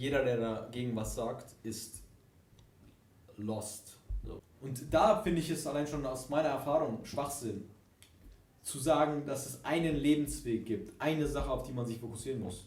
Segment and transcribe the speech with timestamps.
[0.00, 2.02] Jeder, der dagegen was sagt, ist
[3.36, 3.98] lost.
[4.24, 4.40] So.
[4.62, 7.68] Und da finde ich es allein schon aus meiner Erfahrung Schwachsinn,
[8.62, 12.66] zu sagen, dass es einen Lebensweg gibt, eine Sache, auf die man sich fokussieren muss.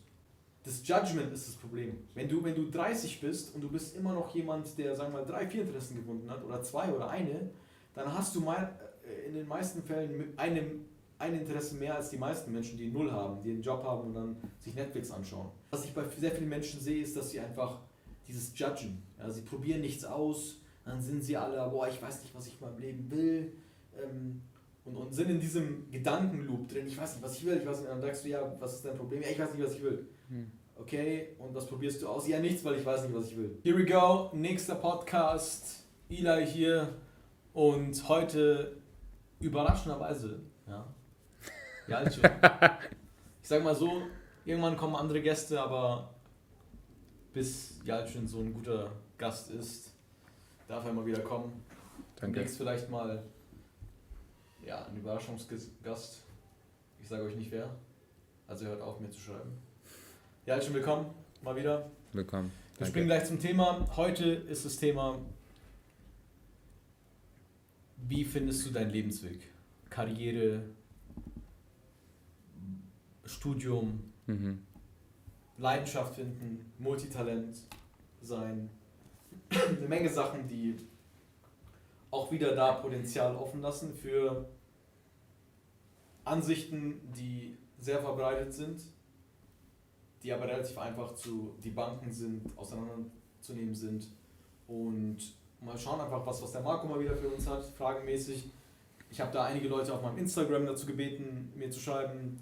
[0.64, 1.98] Das Judgment ist das Problem.
[2.14, 5.22] Wenn du, wenn du 30 bist und du bist immer noch jemand, der, sagen wir
[5.22, 7.50] mal, drei, vier Interessen gefunden hat oder zwei oder eine,
[7.96, 8.78] dann hast du mal
[9.08, 10.86] äh, in den meisten Fällen mit einem
[11.24, 14.14] ein Interesse mehr als die meisten Menschen, die null haben, die einen Job haben und
[14.14, 15.50] dann sich Netflix anschauen.
[15.72, 17.80] Was ich bei sehr vielen Menschen sehe, ist, dass sie einfach
[18.28, 19.02] dieses Judgen.
[19.18, 22.60] Ja, sie probieren nichts aus, dann sind sie alle, boah, ich weiß nicht, was ich
[22.60, 23.54] in meinem Leben will.
[23.98, 24.42] Ähm,
[24.86, 27.80] und, und sind in diesem Gedankenloop drin, ich weiß nicht, was ich will, ich weiß
[27.80, 29.22] nicht, dann sagst du, ja, was ist dein Problem?
[29.22, 30.08] Ja, ich weiß nicht, was ich will.
[30.28, 30.52] Hm.
[30.76, 32.28] Okay, und was probierst du aus?
[32.28, 33.58] Ja, nichts, weil ich weiß nicht, was ich will.
[33.64, 35.86] Here we go, nächster Podcast.
[36.10, 36.90] Eli hier
[37.54, 38.76] und heute
[39.40, 40.86] überraschenderweise, ja,
[41.88, 42.24] ja, ist schon.
[43.42, 44.04] ich sag mal so,
[44.46, 46.14] irgendwann kommen andere Gäste, aber
[47.34, 49.94] bis Jalcin so ein guter Gast ist,
[50.68, 51.64] darf er mal wieder kommen.
[52.16, 52.40] Danke.
[52.40, 53.24] Nächstes vielleicht mal
[54.66, 56.22] ja, ein Überraschungsgast.
[57.02, 57.70] Ich sage euch nicht wer.
[58.48, 59.52] Also hört auf mir zu schreiben.
[60.46, 61.92] Jalcin, willkommen mal wieder.
[62.14, 62.52] Willkommen.
[62.78, 63.86] Wir springen gleich zum Thema.
[63.98, 65.20] Heute ist das Thema,
[68.08, 69.52] wie findest du deinen Lebensweg?
[69.90, 70.64] Karriere,
[73.34, 74.60] Studium, mhm.
[75.58, 77.58] Leidenschaft finden, Multitalent
[78.22, 78.70] sein.
[79.50, 80.78] Eine Menge Sachen, die
[82.12, 84.48] auch wieder da Potenzial offen lassen für
[86.26, 88.82] Ansichten, die sehr verbreitet sind,
[90.22, 94.08] die aber relativ einfach zu die Banken sind, auseinanderzunehmen sind.
[94.68, 95.18] Und
[95.60, 98.50] mal schauen einfach, was, was der Marco mal wieder für uns hat, fragenmäßig.
[99.10, 102.40] Ich habe da einige Leute auf meinem Instagram dazu gebeten, mir zu schreiben,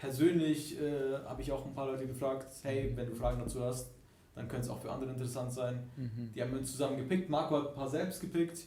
[0.00, 3.90] persönlich äh, habe ich auch ein paar Leute gefragt, hey, wenn du Fragen dazu hast,
[4.34, 5.90] dann könnte es auch für andere interessant sein.
[5.96, 6.32] Mhm.
[6.34, 7.28] Die haben wir zusammen gepickt.
[7.28, 8.66] Marco hat ein paar selbst gepickt.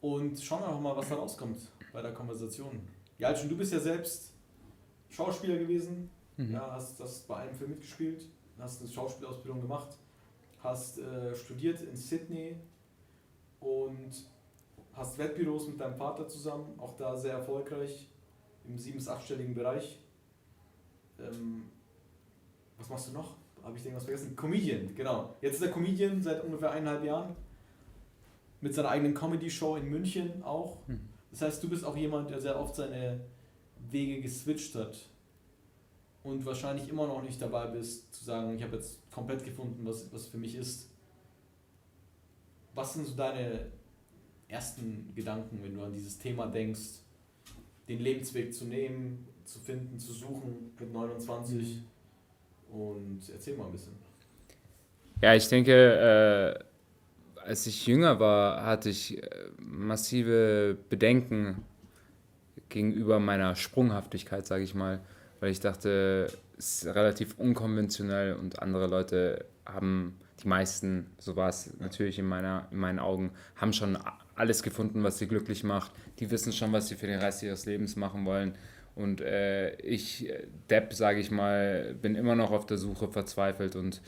[0.00, 1.58] Und schauen wir einfach mal, was da rauskommt
[1.92, 2.80] bei der Konversation.
[3.18, 4.32] Ja, schon du bist ja selbst
[5.08, 6.10] Schauspieler gewesen.
[6.36, 6.52] Mhm.
[6.52, 8.26] Ja, hast, hast bei einem Film mitgespielt,
[8.58, 9.98] hast eine Schauspielausbildung gemacht,
[10.64, 12.56] hast äh, studiert in Sydney
[13.60, 14.26] und
[14.94, 18.08] hast Wettbüros mit deinem Vater zusammen, auch da sehr erfolgreich
[18.66, 19.98] im sieben- bis achtstelligen Bereich.
[21.18, 21.64] Ähm,
[22.78, 23.36] was machst du noch?
[23.62, 24.34] Habe ich irgendwas vergessen?
[24.36, 25.36] Comedian, genau.
[25.40, 27.36] Jetzt ist er Comedian seit ungefähr eineinhalb Jahren.
[28.60, 30.78] Mit seiner eigenen Comedy-Show in München auch.
[30.86, 31.00] Hm.
[31.30, 33.20] Das heißt, du bist auch jemand, der sehr oft seine
[33.90, 34.96] Wege geswitcht hat.
[36.22, 40.12] Und wahrscheinlich immer noch nicht dabei bist, zu sagen, ich habe jetzt komplett gefunden, was,
[40.12, 40.90] was für mich ist.
[42.74, 43.70] Was sind so deine
[44.48, 47.00] ersten Gedanken, wenn du an dieses Thema denkst?
[47.90, 51.82] Den Lebensweg zu nehmen, zu finden, zu suchen mit 29.
[52.70, 53.92] Und erzähl mal ein bisschen.
[55.20, 59.26] Ja, ich denke, äh, als ich jünger war, hatte ich äh,
[59.58, 61.64] massive Bedenken
[62.68, 65.00] gegenüber meiner Sprunghaftigkeit, sage ich mal,
[65.40, 71.48] weil ich dachte, es ist relativ unkonventionell und andere Leute haben, die meisten, so war
[71.48, 73.98] es natürlich in, meiner, in meinen Augen, haben schon
[74.34, 75.92] alles gefunden, was sie glücklich macht.
[76.18, 78.54] Die wissen schon, was sie für den Rest ihres Lebens machen wollen.
[78.94, 80.32] Und äh, ich,
[80.68, 83.76] Depp, sage ich mal, bin immer noch auf der Suche, verzweifelt.
[83.76, 84.00] Und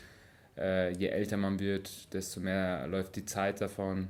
[0.57, 4.09] äh, je älter man wird, desto mehr läuft die Zeit davon.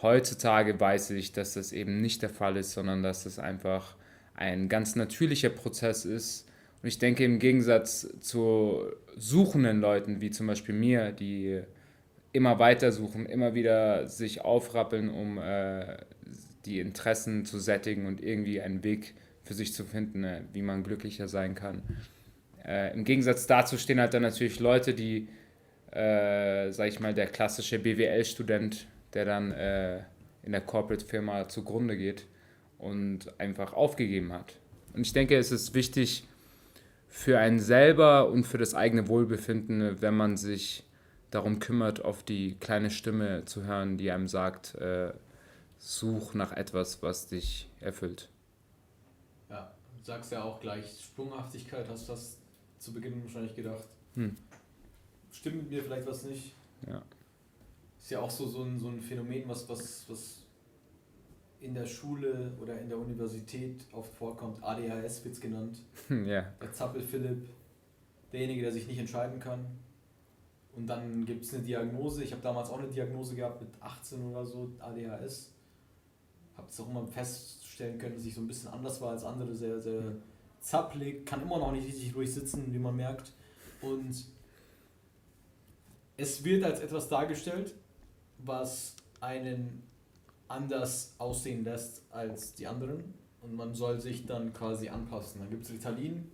[0.00, 3.96] Heutzutage weiß ich, dass das eben nicht der Fall ist, sondern dass das einfach
[4.34, 6.47] ein ganz natürlicher Prozess ist.
[6.82, 8.82] Und ich denke, im Gegensatz zu
[9.16, 11.60] suchenden Leuten, wie zum Beispiel mir, die
[12.32, 15.96] immer weiter suchen, immer wieder sich aufrappeln, um äh,
[16.64, 20.84] die Interessen zu sättigen und irgendwie einen Weg für sich zu finden, äh, wie man
[20.84, 21.82] glücklicher sein kann.
[22.64, 25.28] Äh, Im Gegensatz dazu stehen halt dann natürlich Leute, die,
[25.90, 30.00] äh, sag ich mal, der klassische BWL-Student, der dann äh,
[30.42, 32.26] in der Corporate-Firma zugrunde geht
[32.78, 34.56] und einfach aufgegeben hat.
[34.92, 36.24] Und ich denke, es ist wichtig
[37.08, 40.84] für einen selber und für das eigene Wohlbefinden, wenn man sich
[41.30, 45.12] darum kümmert, auf die kleine Stimme zu hören, die einem sagt, äh,
[45.78, 48.28] such nach etwas, was dich erfüllt.
[49.48, 52.38] Ja, du sagst ja auch gleich Sprunghaftigkeit, hast du das
[52.78, 53.84] zu Beginn wahrscheinlich gedacht.
[54.14, 54.36] Hm.
[55.32, 56.54] Stimmt mit mir vielleicht was nicht?
[56.86, 57.02] Ja.
[58.00, 60.44] Ist ja auch so, so, ein, so ein Phänomen, was, was, was
[61.60, 64.62] in der Schule oder in der Universität oft vorkommt.
[64.62, 65.82] ADHS wird es genannt.
[66.08, 66.52] Ja.
[66.60, 67.48] Der Zappel Philipp,
[68.32, 69.66] derjenige, der sich nicht entscheiden kann
[70.78, 72.22] und dann gibt es eine Diagnose.
[72.22, 75.50] Ich habe damals auch eine Diagnose gehabt mit 18 oder so, ADHS.
[76.56, 79.56] Habe es auch immer feststellen können, dass ich so ein bisschen anders war als andere,
[79.56, 80.12] sehr, sehr
[80.60, 83.32] zappelig, kann immer noch nicht richtig ruhig sitzen, wie man merkt.
[83.82, 84.24] Und
[86.16, 87.74] es wird als etwas dargestellt,
[88.38, 89.82] was einen
[90.48, 93.14] anders aussehen lässt als die anderen.
[93.40, 95.40] Und man soll sich dann quasi anpassen.
[95.40, 96.30] Da gibt es Ritalin,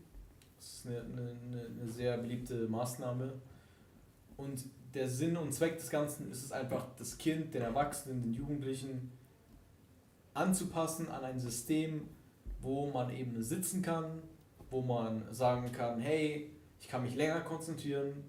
[0.57, 3.35] das ist eine, eine, eine sehr beliebte Maßnahme.
[4.37, 4.65] Und
[4.95, 9.13] der Sinn und Zweck des Ganzen ist es einfach, das Kind, den Erwachsenen, den Jugendlichen
[10.33, 12.09] anzupassen an ein System,
[12.61, 14.23] wo man eben sitzen kann,
[14.71, 16.51] wo man sagen kann, hey,
[16.81, 18.25] ich kann mich länger konzentrieren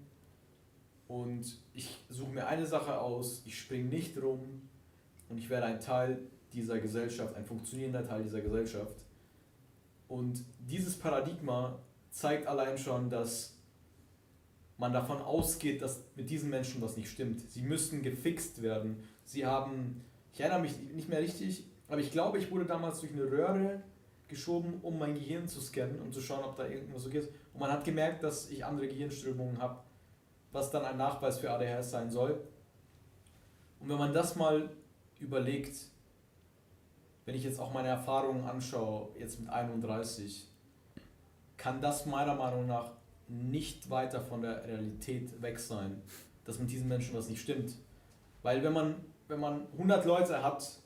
[1.08, 4.65] und ich suche mir eine Sache aus, ich springe nicht rum
[5.28, 6.20] und ich werde ein Teil
[6.52, 8.96] dieser Gesellschaft, ein funktionierender Teil dieser Gesellschaft.
[10.08, 11.78] Und dieses Paradigma
[12.10, 13.56] zeigt allein schon, dass
[14.78, 17.50] man davon ausgeht, dass mit diesen Menschen was nicht stimmt.
[17.50, 19.02] Sie müssten gefixt werden.
[19.24, 23.12] Sie haben, ich erinnere mich nicht mehr richtig, aber ich glaube, ich wurde damals durch
[23.12, 23.82] eine Röhre
[24.28, 27.28] geschoben, um mein Gehirn zu scannen, um zu schauen, ob da irgendwas so ist.
[27.52, 29.78] Und man hat gemerkt, dass ich andere Gehirnströmungen habe,
[30.52, 32.40] was dann ein Nachweis für ADHS sein soll.
[33.80, 34.70] Und wenn man das mal
[35.20, 35.76] überlegt,
[37.24, 40.48] wenn ich jetzt auch meine Erfahrungen anschaue, jetzt mit 31,
[41.56, 42.92] kann das meiner Meinung nach
[43.28, 46.02] nicht weiter von der Realität weg sein,
[46.44, 47.76] dass mit diesen Menschen was nicht stimmt.
[48.42, 48.94] Weil wenn man,
[49.26, 50.80] wenn man 100 Leute hat,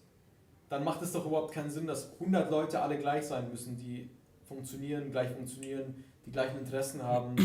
[0.71, 4.09] dann macht es doch überhaupt keinen Sinn, dass 100 Leute alle gleich sein müssen, die
[4.45, 7.37] funktionieren, gleich funktionieren, die gleichen Interessen haben.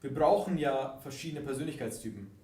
[0.00, 2.41] Wir brauchen ja verschiedene Persönlichkeitstypen.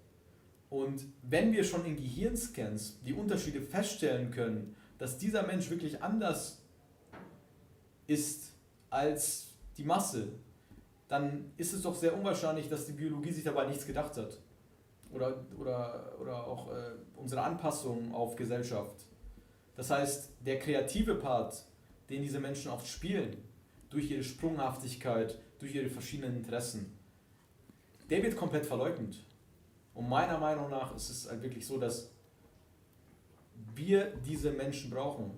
[0.71, 6.63] Und wenn wir schon in Gehirnscans die Unterschiede feststellen können, dass dieser Mensch wirklich anders
[8.07, 8.53] ist
[8.91, 10.29] als die Masse,
[11.09, 14.39] dann ist es doch sehr unwahrscheinlich, dass die Biologie sich dabei nichts gedacht hat.
[15.11, 19.09] Oder, oder, oder auch äh, unsere Anpassung auf Gesellschaft
[19.79, 21.65] das heißt, der kreative Part,
[22.11, 23.37] den diese Menschen oft spielen,
[23.91, 26.99] durch ihre Sprunghaftigkeit, durch ihre verschiedenen Interessen,
[28.11, 29.25] der wird komplett verleugnet.
[29.99, 32.11] Und meiner Meinung nach ist es halt wirklich so, dass
[33.75, 35.33] wir diese Menschen brauchen,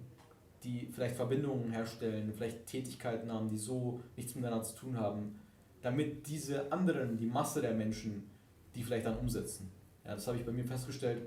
[0.63, 5.39] die vielleicht Verbindungen herstellen, vielleicht Tätigkeiten haben, die so nichts miteinander zu tun haben,
[5.83, 8.31] damit diese anderen, die Masse der Menschen,
[8.75, 9.73] die vielleicht dann umsetzen.
[10.05, 11.23] Ja, das habe ich bei mir festgestellt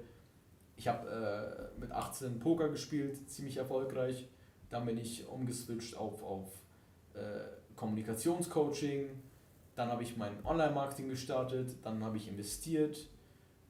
[0.75, 4.27] ich habe äh, mit 18 Poker gespielt, ziemlich erfolgreich.
[4.69, 6.47] Dann bin ich umgeswitcht auf, auf
[7.13, 7.19] äh,
[7.75, 9.09] Kommunikationscoaching.
[9.75, 11.75] Dann habe ich mein Online-Marketing gestartet.
[11.83, 13.07] Dann habe ich investiert.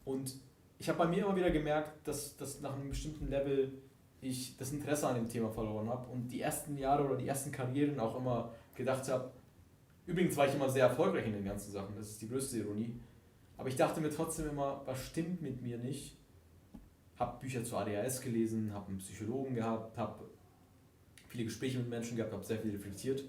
[0.05, 0.35] Und
[0.79, 3.73] ich habe bei mir immer wieder gemerkt, dass, dass nach einem bestimmten Level
[4.21, 7.51] ich das Interesse an dem Thema verloren habe und die ersten Jahre oder die ersten
[7.51, 9.31] Karrieren auch immer gedacht habe,
[10.05, 12.99] übrigens war ich immer sehr erfolgreich in den ganzen Sachen, das ist die größte Ironie,
[13.57, 16.17] aber ich dachte mir trotzdem immer, was stimmt mit mir nicht
[17.19, 20.25] habe Bücher zu ADHS gelesen, habe einen Psychologen gehabt, habe
[21.27, 23.23] viele Gespräche mit Menschen gehabt, habe sehr viel reflektiert.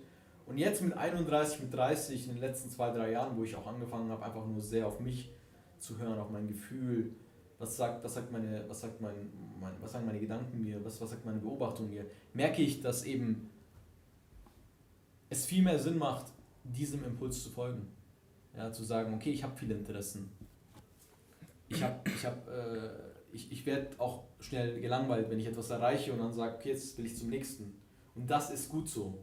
[0.47, 3.67] Und jetzt mit 31, mit 30, in den letzten zwei, drei Jahren, wo ich auch
[3.67, 5.31] angefangen habe, einfach nur sehr auf mich
[5.79, 7.15] zu hören, auf mein Gefühl,
[7.59, 9.31] was sagt, was sagt, meine, was sagt, mein,
[9.61, 13.05] mein, was sagen meine Gedanken mir, was, was sagt meine Beobachtung mir, merke ich, dass
[13.05, 13.51] eben
[15.31, 16.33] es viel mehr Sinn macht,
[16.65, 17.89] diesem Impuls zu folgen.
[18.57, 20.31] Ja, zu sagen, okay, ich habe viele Interessen.
[21.69, 22.91] Ich habe ich hab, äh,
[23.33, 26.97] ich, ich werde auch schnell gelangweilt, wenn ich etwas erreiche und dann sage, okay, jetzt
[26.97, 27.75] will ich zum nächsten.
[28.15, 29.19] Und das ist gut so,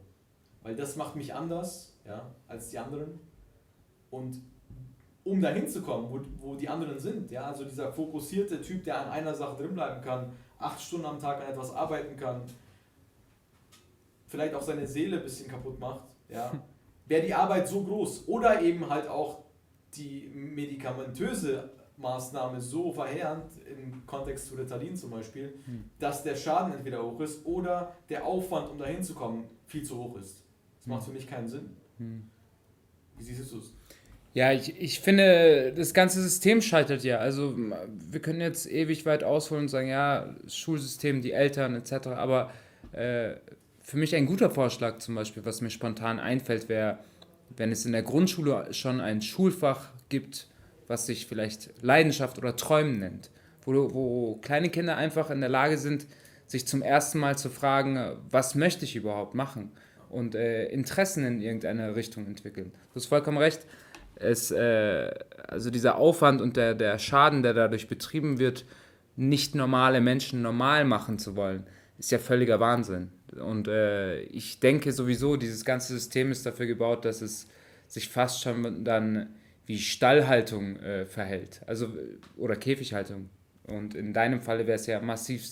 [0.62, 3.20] weil das macht mich anders ja, als die anderen.
[4.10, 4.42] Und
[5.24, 9.00] um dahin zu kommen, wo, wo die anderen sind, ja, also dieser fokussierte Typ, der
[9.00, 12.42] an einer Sache drinbleiben kann, acht Stunden am Tag an etwas arbeiten kann,
[14.26, 16.50] vielleicht auch seine Seele ein bisschen kaputt macht, ja,
[17.06, 18.26] wäre die Arbeit so groß.
[18.28, 19.44] Oder eben halt auch
[19.94, 25.84] die medikamentöse Maßnahme so verheerend im Kontext zu Ritalin zum Beispiel, hm.
[25.98, 29.96] dass der Schaden entweder hoch ist oder der Aufwand, um dahin zu kommen, viel zu
[29.96, 30.42] hoch ist.
[30.78, 30.92] Das hm.
[30.92, 31.76] macht für mich keinen Sinn.
[31.98, 32.30] Hm.
[33.18, 33.74] Wie siehst du es?
[34.34, 37.18] Ja, ich, ich finde, das ganze System scheitert ja.
[37.18, 42.08] Also wir können jetzt ewig weit ausholen und sagen, ja, Schulsystem, die Eltern etc.
[42.08, 42.50] Aber
[42.92, 43.34] äh,
[43.80, 46.98] für mich ein guter Vorschlag zum Beispiel, was mir spontan einfällt, wäre,
[47.56, 50.46] wenn es in der Grundschule schon ein Schulfach gibt,
[50.88, 53.30] was sich vielleicht Leidenschaft oder Träumen nennt,
[53.64, 56.06] wo, wo kleine Kinder einfach in der Lage sind,
[56.46, 59.72] sich zum ersten Mal zu fragen, was möchte ich überhaupt machen
[60.08, 62.72] und äh, Interessen in irgendeine Richtung entwickeln.
[62.90, 63.66] Du hast vollkommen recht.
[64.22, 65.10] Es, äh,
[65.48, 68.64] also dieser Aufwand und der, der Schaden, der dadurch betrieben wird,
[69.16, 71.66] nicht normale Menschen normal machen zu wollen,
[71.98, 73.10] ist ja völliger Wahnsinn.
[73.38, 77.48] Und äh, ich denke sowieso, dieses ganze System ist dafür gebaut, dass es
[77.88, 79.28] sich fast schon dann
[79.66, 81.88] wie Stallhaltung äh, verhält, also
[82.36, 83.28] oder Käfighaltung.
[83.64, 85.46] Und in deinem Falle wäre es ja massiv,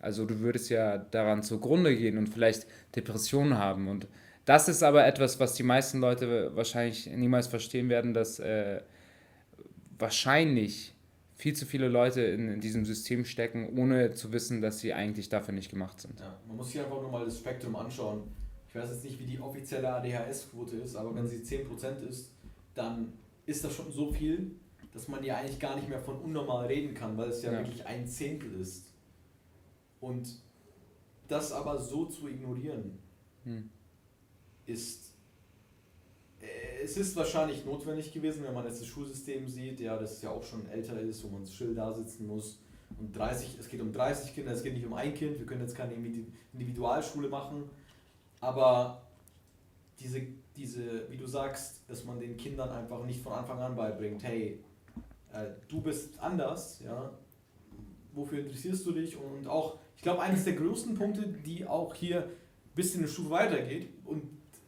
[0.00, 2.66] also du würdest ja daran zugrunde gehen und vielleicht
[2.96, 3.88] Depressionen haben.
[3.88, 4.06] Und
[4.44, 8.80] das ist aber etwas, was die meisten Leute wahrscheinlich niemals verstehen werden, dass äh,
[9.98, 10.94] wahrscheinlich
[11.34, 15.28] viel zu viele Leute in, in, diesem System stecken, ohne zu wissen, dass sie eigentlich
[15.28, 16.20] dafür nicht gemacht sind.
[16.20, 18.22] Ja, man muss sich einfach nur mal das Spektrum anschauen.
[18.68, 22.30] Ich weiß jetzt nicht, wie die offizielle ADHS-Quote ist, aber wenn sie 10% ist,
[22.74, 23.12] dann
[23.44, 24.52] ist das schon so viel,
[24.92, 27.58] dass man ja eigentlich gar nicht mehr von unnormal reden kann, weil es ja, ja.
[27.58, 28.86] wirklich ein Zehntel ist.
[30.00, 30.36] Und
[31.28, 32.98] das aber so zu ignorieren,
[33.44, 33.70] hm.
[34.66, 35.12] Ist.
[36.40, 40.30] Äh, es ist wahrscheinlich notwendig gewesen, wenn man jetzt das Schulsystem sieht, ja, das ja
[40.30, 42.58] auch schon älter ist, wo man still da sitzen muss.
[42.98, 45.62] Und 30, es geht um 30 Kinder, es geht nicht um ein Kind, wir können
[45.62, 45.94] jetzt keine
[46.52, 47.70] Individualschule machen,
[48.40, 49.02] aber
[49.98, 50.20] diese,
[50.54, 54.60] diese, wie du sagst, dass man den Kindern einfach nicht von Anfang an beibringt, hey,
[55.32, 57.10] äh, du bist anders, ja,
[58.12, 62.28] wofür interessierst du dich und auch ich glaube, eines der größten Punkte, die auch hier
[62.74, 63.88] bis in eine Stufe weitergeht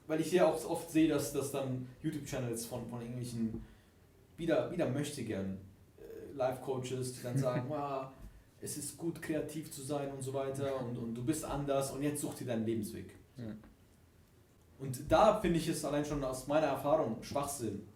[0.07, 3.63] weil ich sehr auch oft sehe, dass, dass dann YouTube-Channels von, von irgendwelchen
[4.37, 5.59] wieder, wieder möchte gern
[5.99, 8.09] äh, Life-Coaches, die dann sagen, wow,
[8.61, 12.03] es ist gut kreativ zu sein und so weiter und, und du bist anders und
[12.03, 13.11] jetzt such dir deinen Lebensweg.
[13.37, 13.55] Ja.
[14.79, 17.87] Und da finde ich es allein schon aus meiner Erfahrung Schwachsinn,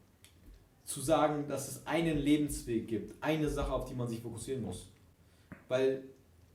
[0.89, 4.89] zu sagen, dass es einen Lebensweg gibt, eine Sache, auf die man sich fokussieren muss.
[5.69, 6.03] Weil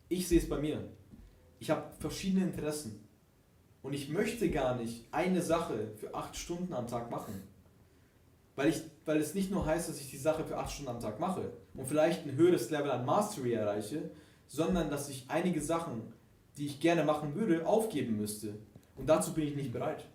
[0.09, 0.83] ich sehe es bei mir.
[1.59, 3.02] Ich habe verschiedene Interessen.
[3.83, 7.43] Und ich möchte gar nicht eine Sache für acht Stunden am Tag machen.
[8.55, 10.99] Weil, ich, weil es nicht nur heißt, dass ich die Sache für acht Stunden am
[10.99, 14.09] Tag mache und vielleicht ein höheres Level an Mastery erreiche,
[14.47, 16.13] sondern dass ich einige Sachen,
[16.57, 18.55] die ich gerne machen würde, aufgeben müsste.
[18.95, 20.05] Und dazu bin ich nicht bereit.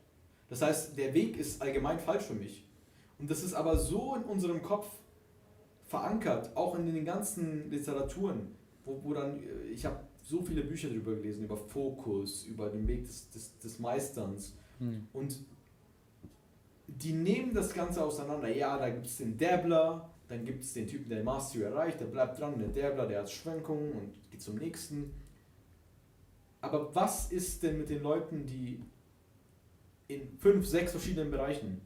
[0.48, 2.64] Das heißt, der Weg ist allgemein falsch für mich.
[3.18, 4.86] Und das ist aber so in unserem Kopf
[5.86, 10.88] verankert, auch in den ganzen Literaturen, wo, wo dann, äh, ich habe so viele Bücher
[10.88, 14.54] darüber gelesen, über Fokus, über den Weg des, des, des Meisterns.
[14.78, 15.08] Hm.
[15.14, 15.38] Und
[16.86, 18.48] die nehmen das Ganze auseinander.
[18.48, 22.06] Ja, da gibt es den Dabbler, dann gibt es den Typen, der Mastery erreicht, der
[22.06, 25.10] bleibt dran, der Dabbler, der hat Schwenkungen und geht zum nächsten.
[26.60, 28.80] Aber was ist denn mit den Leuten, die
[30.08, 31.80] in fünf, sechs verschiedenen Bereichen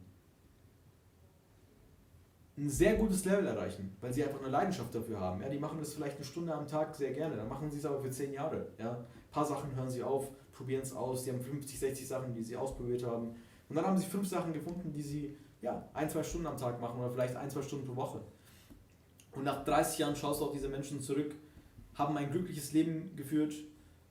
[2.57, 5.41] ein sehr gutes Level erreichen, weil sie einfach eine Leidenschaft dafür haben.
[5.41, 7.85] Ja, die machen das vielleicht eine Stunde am Tag sehr gerne, dann machen sie es
[7.85, 8.67] aber für zehn Jahre.
[8.77, 8.91] Ja.
[8.91, 12.43] Ein paar Sachen hören sie auf, probieren es aus, sie haben 50, 60 Sachen, die
[12.43, 13.35] sie ausprobiert haben.
[13.69, 16.79] Und dann haben sie fünf Sachen gefunden, die sie ja, ein, zwei Stunden am Tag
[16.79, 18.21] machen oder vielleicht ein, zwei Stunden pro Woche.
[19.31, 21.33] Und nach 30 Jahren schaust du auf diese Menschen zurück,
[21.95, 23.55] haben ein glückliches Leben geführt,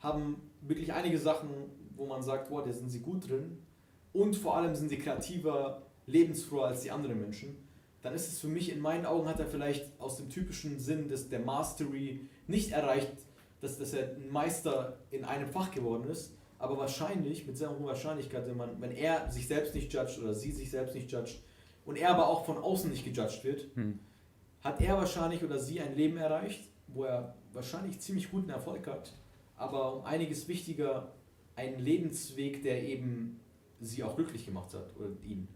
[0.00, 1.50] haben wirklich einige Sachen,
[1.94, 3.58] wo man sagt, boah, da sind sie gut drin.
[4.12, 7.56] Und vor allem sind sie kreativer, lebensfroher als die anderen Menschen
[8.02, 11.08] dann ist es für mich, in meinen Augen hat er vielleicht aus dem typischen Sinn
[11.08, 13.12] des, der Mastery nicht erreicht,
[13.60, 17.88] dass, dass er ein Meister in einem Fach geworden ist, aber wahrscheinlich, mit sehr hoher
[17.88, 21.40] Wahrscheinlichkeit, wenn, man, wenn er sich selbst nicht judgt oder sie sich selbst nicht judgt
[21.84, 23.98] und er aber auch von außen nicht gejudged wird, hm.
[24.62, 29.12] hat er wahrscheinlich oder sie ein Leben erreicht, wo er wahrscheinlich ziemlich guten Erfolg hat,
[29.56, 31.12] aber um einiges wichtiger,
[31.54, 33.40] einen Lebensweg, der eben
[33.80, 35.48] sie auch glücklich gemacht hat oder ihn.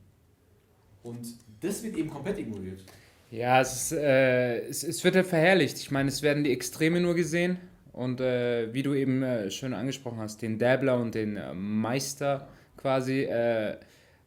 [1.06, 1.26] Und
[1.60, 2.82] das wird eben komplett ignoriert.
[3.30, 5.78] Ja, es, ist, äh, es, es wird ja verherrlicht.
[5.78, 7.58] Ich meine, es werden die Extreme nur gesehen.
[7.92, 12.48] Und äh, wie du eben äh, schön angesprochen hast, den Dabbler und den äh, Meister
[12.76, 13.22] quasi.
[13.22, 13.78] Äh,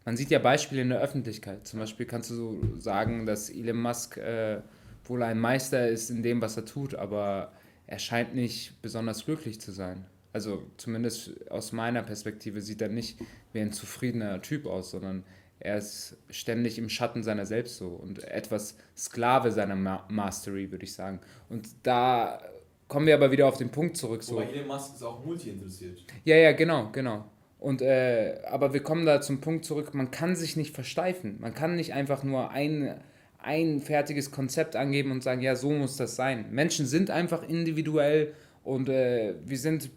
[0.06, 1.68] man sieht ja Beispiele in der Öffentlichkeit.
[1.68, 4.62] Zum Beispiel kannst du so sagen, dass Elon Musk äh,
[5.04, 7.52] wohl ein Meister ist in dem, was er tut, aber
[7.86, 10.06] er scheint nicht besonders glücklich zu sein.
[10.32, 13.20] Also zumindest aus meiner Perspektive sieht er nicht
[13.52, 15.24] wie ein zufriedener Typ aus, sondern
[15.60, 20.86] er ist ständig im Schatten seiner selbst so und etwas Sklave seiner Ma Mastery, würde
[20.86, 21.20] ich sagen.
[21.50, 22.42] Und da
[22.88, 24.24] kommen wir aber wieder auf den Punkt zurück.
[24.24, 24.36] So.
[24.36, 26.00] Wobei Elon Musk ist auch multi-interessiert.
[26.24, 27.26] Ja, ja, genau, genau.
[27.60, 31.38] Und, äh, aber wir kommen da zum Punkt zurück, man kann sich nicht versteifen.
[31.40, 33.02] Man kann nicht einfach nur ein,
[33.38, 36.46] ein fertiges Konzept angeben und sagen, ja, so muss das sein.
[36.52, 39.90] Menschen sind einfach individuell und äh, wir sind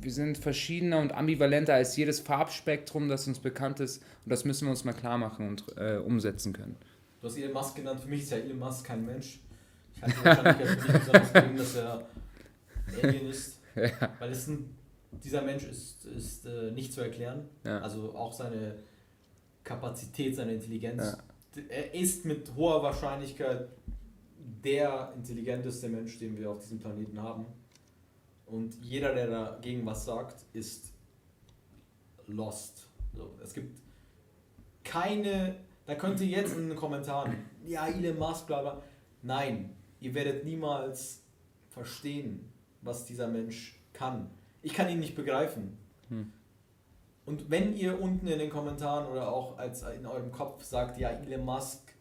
[0.00, 4.02] wir sind verschiedener und ambivalenter als jedes Farbspektrum, das uns bekannt ist.
[4.24, 6.76] Und das müssen wir uns mal klar machen und äh, umsetzen können.
[7.20, 8.00] Du hast Elon Musk genannt.
[8.00, 9.40] Für mich ist ja Elon Musk kein Mensch.
[9.96, 12.08] Ich halte wahrscheinlich für nicht besonders dass er
[13.02, 13.58] Alien ist.
[13.78, 14.12] Ja.
[14.18, 14.74] Weil es ein,
[15.22, 17.44] dieser Mensch ist, ist äh, nicht zu erklären.
[17.62, 17.78] Ja.
[17.78, 18.74] Also auch seine
[19.62, 21.16] Kapazität, seine Intelligenz.
[21.54, 21.62] Ja.
[21.68, 23.68] Er ist mit hoher Wahrscheinlichkeit
[24.64, 27.46] der intelligenteste Mensch, den wir auf diesem Planeten haben.
[28.50, 30.92] Und jeder, der dagegen was sagt, ist
[32.26, 32.88] lost.
[33.14, 33.80] So, es gibt
[34.84, 38.82] keine, da könnt ihr jetzt in den Kommentaren, ja, Elon Musk, bla bla.
[39.22, 41.22] Nein, ihr werdet niemals
[41.68, 42.50] verstehen,
[42.82, 44.30] was dieser Mensch kann.
[44.62, 45.76] Ich kann ihn nicht begreifen.
[46.08, 46.32] Hm.
[47.26, 51.10] Und wenn ihr unten in den Kommentaren oder auch als in eurem Kopf sagt, ja,
[51.10, 51.92] Elon Musk,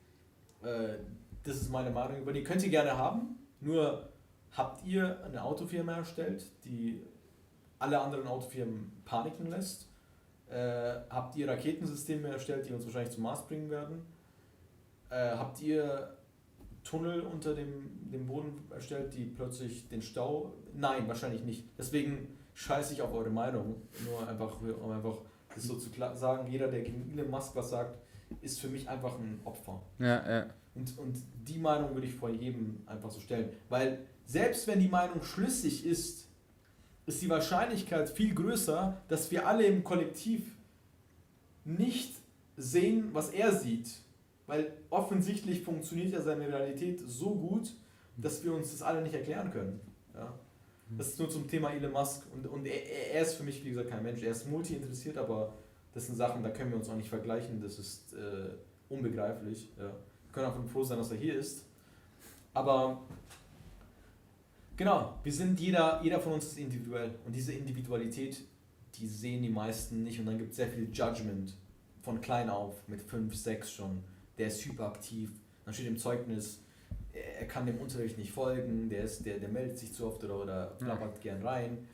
[0.63, 0.95] äh,
[1.43, 2.43] das ist meine Meinung über die.
[2.43, 4.09] Könnt ihr gerne haben, nur
[4.53, 7.01] habt ihr eine Autofirma erstellt, die
[7.79, 9.89] alle anderen Autofirmen paniken lässt?
[10.49, 14.05] Äh, habt ihr Raketensysteme erstellt, die uns wahrscheinlich zum Mars bringen werden?
[15.09, 16.17] Äh, habt ihr
[16.83, 20.53] Tunnel unter dem, dem Boden erstellt, die plötzlich den Stau.
[20.73, 21.65] Nein, wahrscheinlich nicht.
[21.77, 23.75] Deswegen scheiße ich auf eure Meinung.
[24.05, 25.17] Nur einfach, um einfach
[25.53, 27.97] das so zu sagen, jeder, der gegen Elon Musk was sagt,
[28.41, 29.81] ist für mich einfach ein Opfer.
[29.99, 30.45] Ja, ja.
[30.77, 31.17] Und, und
[31.47, 33.49] die Meinung würde ich vor jedem einfach so stellen.
[33.69, 36.27] Weil selbst wenn die Meinung schlüssig ist,
[37.05, 40.43] ist die Wahrscheinlichkeit viel größer, dass wir alle im Kollektiv
[41.63, 42.13] nicht
[42.57, 43.87] sehen, was er sieht
[44.47, 47.75] weil offensichtlich funktioniert ja seine Realität so gut,
[48.15, 49.79] dass wir uns das alle nicht erklären können.
[50.15, 50.33] Ja?
[50.97, 52.23] Das ist nur zum Thema Elon Musk.
[52.33, 54.23] Und, und er, er ist für mich, wie gesagt, kein Mensch.
[54.23, 55.53] Er ist multi-interessiert, aber
[55.93, 57.61] das sind Sachen, da können wir uns auch nicht vergleichen.
[57.61, 58.53] Das ist äh,
[58.87, 59.69] unbegreiflich.
[59.77, 59.93] Ja.
[60.37, 61.65] Wir können auch froh sein, dass er hier ist.
[62.53, 63.01] Aber
[64.75, 67.15] genau, wir sind, jeder, jeder von uns ist individuell.
[67.25, 68.43] Und diese Individualität,
[68.95, 70.19] die sehen die meisten nicht.
[70.19, 71.55] Und dann gibt es sehr viel Judgment
[72.01, 74.03] von klein auf, mit 5, 6 schon
[74.37, 75.31] der ist hyperaktiv,
[75.65, 76.61] dann steht im Zeugnis,
[77.13, 80.41] er kann dem Unterricht nicht folgen, der, ist, der, der meldet sich zu oft oder,
[80.41, 81.87] oder plappert gern rein.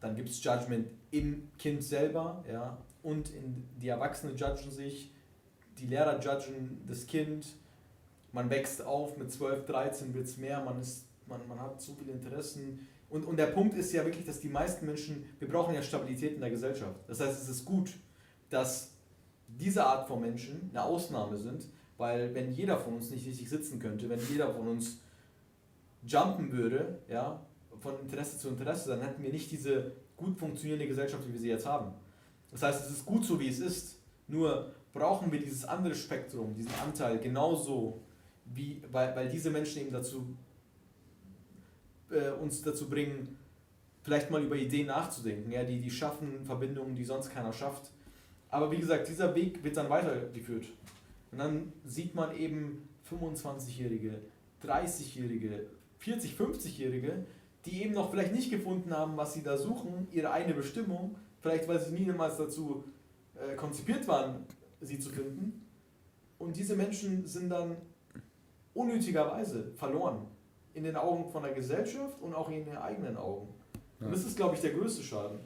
[0.00, 5.10] Dann gibt es Judgment im Kind selber, ja, und in, die Erwachsenen judgen sich,
[5.78, 7.46] die Lehrer judgen das Kind,
[8.32, 11.94] man wächst auf, mit 12, 13 wird es mehr, man, ist, man, man hat so
[11.94, 12.86] viele Interessen.
[13.08, 16.34] Und, und der Punkt ist ja wirklich, dass die meisten Menschen, wir brauchen ja Stabilität
[16.34, 16.98] in der Gesellschaft.
[17.06, 17.92] Das heißt, es ist gut,
[18.50, 18.90] dass
[19.46, 23.78] diese Art von Menschen eine Ausnahme sind, weil wenn jeder von uns nicht richtig sitzen
[23.78, 24.98] könnte, wenn jeder von uns
[26.02, 27.40] jumpen würde, ja,
[27.80, 31.48] von Interesse zu Interesse, dann hätten wir nicht diese gut funktionierende Gesellschaft, wie wir sie
[31.48, 31.92] jetzt haben.
[32.50, 33.98] Das heißt, es ist gut so, wie es ist.
[34.26, 38.00] Nur brauchen wir dieses andere Spektrum, diesen Anteil genauso,
[38.46, 40.34] wie, weil, weil diese Menschen eben dazu
[42.10, 43.36] äh, uns dazu bringen,
[44.02, 47.90] vielleicht mal über Ideen nachzudenken, ja, die, die schaffen Verbindungen, die sonst keiner schafft
[48.54, 50.66] aber wie gesagt, dieser Weg wird dann weitergeführt.
[51.32, 54.20] Und dann sieht man eben 25-Jährige,
[54.64, 55.66] 30-Jährige,
[56.00, 57.26] 40-, 50-Jährige,
[57.64, 61.66] die eben noch vielleicht nicht gefunden haben, was sie da suchen, ihre eigene Bestimmung, vielleicht
[61.66, 62.84] weil sie niemals dazu
[63.34, 64.46] äh, konzipiert waren,
[64.86, 65.66] sie zu finden.
[66.38, 67.76] Und diese Menschen sind dann
[68.74, 70.26] unnötigerweise verloren.
[70.74, 73.48] In den Augen von der Gesellschaft und auch in den eigenen Augen.
[74.00, 75.38] Und das ist, glaube ich, der größte Schaden.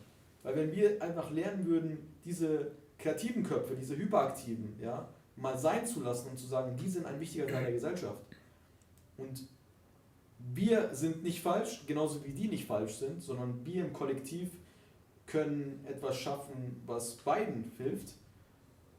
[0.43, 6.03] Weil wenn wir einfach lernen würden, diese kreativen Köpfe, diese Hyperaktiven, ja, mal sein zu
[6.03, 8.19] lassen und zu sagen, die sind ein wichtiger Teil der Gesellschaft.
[9.17, 9.47] Und
[10.39, 14.51] wir sind nicht falsch, genauso wie die nicht falsch sind, sondern wir im Kollektiv
[15.27, 18.15] können etwas schaffen, was beiden hilft,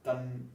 [0.04, 0.50] dann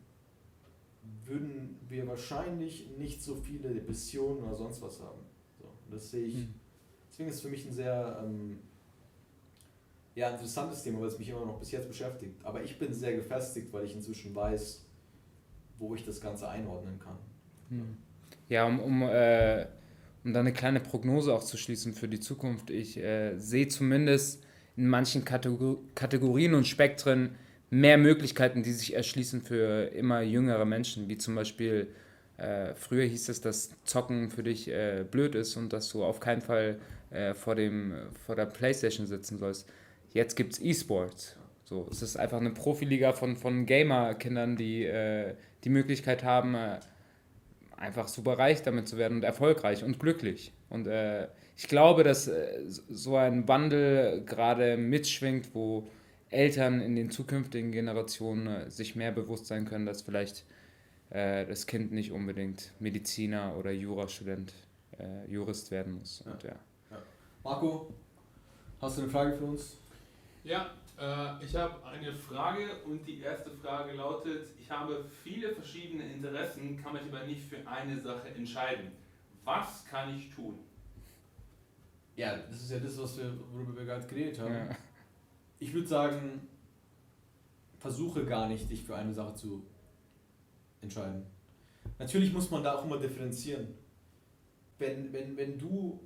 [1.24, 5.20] würden wir wahrscheinlich nicht so viele Depressionen oder sonst was haben.
[5.58, 6.34] So, das sehe ich.
[6.34, 6.54] Hm.
[7.10, 8.58] Deswegen ist es für mich ein sehr ähm,
[10.14, 12.44] ja, interessantes Thema, weil es mich immer noch bis jetzt beschäftigt.
[12.44, 14.84] Aber ich bin sehr gefestigt, weil ich inzwischen weiß,
[15.78, 17.18] wo ich das Ganze einordnen kann.
[17.68, 17.96] Hm.
[18.48, 19.66] Ja, um, um, äh,
[20.24, 22.70] um da eine kleine Prognose auch zu schließen für die Zukunft.
[22.70, 24.44] Ich äh, sehe zumindest
[24.76, 27.36] in manchen Kategor Kategorien und Spektren
[27.70, 31.88] mehr Möglichkeiten, die sich erschließen für immer jüngere Menschen, wie zum Beispiel
[32.36, 36.20] äh, früher hieß es, dass Zocken für dich äh, blöd ist und dass du auf
[36.20, 36.78] keinen Fall
[37.10, 37.94] äh, vor, dem,
[38.26, 39.68] vor der Playstation sitzen sollst
[40.14, 41.36] jetzt gibt es E-Sports.
[41.64, 46.78] So, es ist einfach eine Profiliga von, von Gamer-Kindern, die äh, die Möglichkeit haben, äh,
[47.76, 50.52] einfach super reich damit zu werden und erfolgreich und glücklich.
[50.70, 52.30] Und äh, ich glaube, dass
[52.90, 55.86] so ein Wandel gerade mitschwingt, wo
[56.34, 60.44] Eltern in den zukünftigen Generationen äh, sich mehr bewusst sein können, dass vielleicht
[61.10, 64.52] äh, das Kind nicht unbedingt Mediziner oder Jurastudent,
[65.26, 66.22] Jurist werden muss.
[66.24, 66.32] Ja.
[66.32, 66.56] Und, ja.
[66.92, 67.02] Ja.
[67.42, 67.92] Marco,
[68.80, 69.76] hast du eine Frage für uns?
[70.44, 70.70] Ja,
[71.00, 76.80] äh, ich habe eine Frage und die erste Frage lautet, ich habe viele verschiedene Interessen,
[76.80, 78.92] kann mich aber nicht für eine Sache entscheiden.
[79.44, 80.60] Was kann ich tun?
[82.16, 84.68] Ja, das ist ja das, was wir, worüber wir gerade geredet haben.
[85.64, 86.46] Ich würde sagen,
[87.78, 89.62] versuche gar nicht, dich für eine Sache zu
[90.82, 91.24] entscheiden.
[91.98, 93.68] Natürlich muss man da auch immer differenzieren.
[94.78, 96.00] Wenn, wenn, wenn du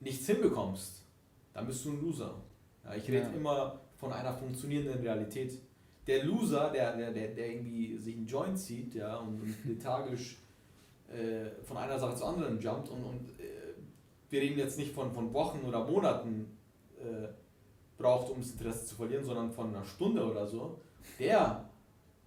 [0.00, 1.04] nichts hinbekommst,
[1.52, 2.42] dann bist du ein Loser.
[2.82, 3.30] Ja, ich rede ja.
[3.34, 5.56] immer von einer funktionierenden Realität.
[6.04, 10.38] Der Loser, der, der, der, der irgendwie sich einen Joint zieht ja, und, und lethargisch
[11.08, 13.74] äh, von einer Sache zur anderen jumpt und, und äh,
[14.28, 16.58] wir reden jetzt nicht von, von Wochen oder Monaten
[16.98, 17.28] äh,
[17.98, 20.80] braucht, um das Interesse zu verlieren, sondern von einer Stunde oder so,
[21.18, 21.68] der,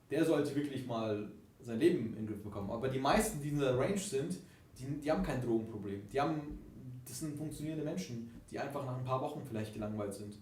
[0.10, 2.72] der sollte wirklich mal sein Leben in den Griff bekommen.
[2.72, 4.38] Aber die meisten, die in der Range sind,
[4.80, 6.08] die, die haben kein Drogenproblem.
[6.10, 6.60] Die haben,
[7.06, 10.38] das sind funktionierende Menschen, die einfach nach ein paar Wochen vielleicht gelangweilt sind.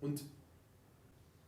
[0.00, 0.24] Und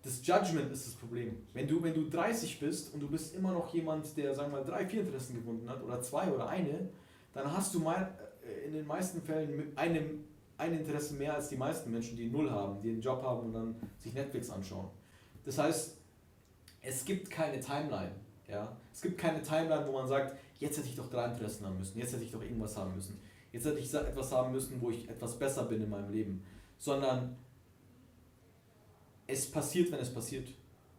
[0.02, 1.36] das Judgment ist das Problem.
[1.52, 4.60] Wenn du, wenn du 30 bist und du bist immer noch jemand, der, sagen wir
[4.60, 6.88] mal, drei, vier Interessen gefunden hat, oder zwei oder eine,
[7.34, 10.24] dann hast du mal äh, in den meisten Fällen mit einem,
[10.60, 13.52] ein Interesse mehr als die meisten Menschen, die null haben, die einen Job haben und
[13.52, 14.90] dann sich Netflix anschauen.
[15.44, 15.96] Das heißt,
[16.82, 18.12] es gibt keine Timeline.
[18.46, 18.76] Ja?
[18.92, 21.98] Es gibt keine Timeline, wo man sagt, jetzt hätte ich doch drei Interessen haben müssen,
[21.98, 23.18] jetzt hätte ich doch irgendwas haben müssen,
[23.52, 26.44] jetzt hätte ich etwas haben müssen, wo ich etwas besser bin in meinem Leben.
[26.78, 27.36] Sondern
[29.26, 30.48] es passiert, wenn es passiert.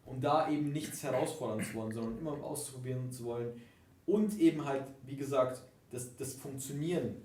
[0.04, 3.60] Und da eben nichts herausfordern zu wollen, sondern immer ausprobieren zu wollen.
[4.06, 7.16] Und eben halt, wie gesagt, das, das Funktionieren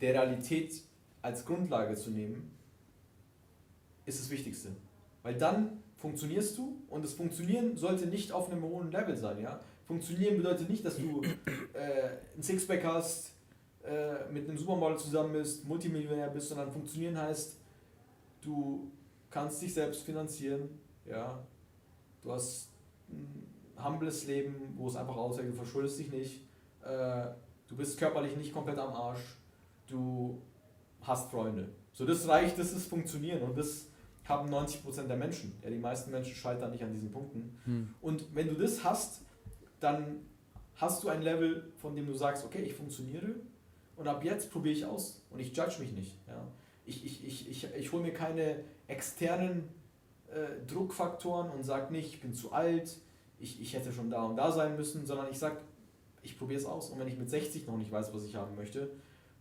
[0.00, 0.82] der Realität
[1.26, 2.52] als Grundlage zu nehmen,
[4.04, 4.68] ist das Wichtigste.
[5.24, 9.40] Weil dann funktionierst du und das Funktionieren sollte nicht auf einem hohen Level sein.
[9.40, 9.60] Ja?
[9.86, 11.22] Funktionieren bedeutet nicht, dass du
[11.72, 13.32] äh, ein Sixpack hast,
[13.84, 17.56] äh, mit einem Supermodel zusammen bist, Multimillionär bist, sondern funktionieren heißt,
[18.40, 18.92] du
[19.28, 20.68] kannst dich selbst finanzieren,
[21.04, 21.42] ja.
[22.22, 22.70] Du hast
[23.08, 26.40] ein humbles Leben, wo es einfach aussieht, du verschuldest dich nicht,
[26.84, 27.26] äh,
[27.66, 29.36] du bist körperlich nicht komplett am Arsch,
[29.88, 30.40] du
[31.06, 31.68] hast Freunde.
[31.92, 33.86] So, das reicht, das ist funktionieren und das
[34.24, 35.52] haben 90% der Menschen.
[35.62, 37.58] Ja, die meisten Menschen scheitern nicht an diesen Punkten.
[37.64, 37.94] Hm.
[38.02, 39.22] Und wenn du das hast,
[39.80, 40.16] dann
[40.76, 43.36] hast du ein Level, von dem du sagst, okay, ich funktioniere
[43.96, 46.16] und ab jetzt probiere ich aus und ich judge mich nicht.
[46.26, 46.46] Ja.
[46.84, 49.68] Ich, ich, ich, ich, ich hole mir keine externen
[50.28, 52.98] äh, Druckfaktoren und sage nicht, ich bin zu alt,
[53.38, 55.58] ich, ich hätte schon da und da sein müssen, sondern ich sage,
[56.22, 56.90] ich probiere es aus.
[56.90, 58.90] Und wenn ich mit 60 noch nicht weiß, was ich haben möchte,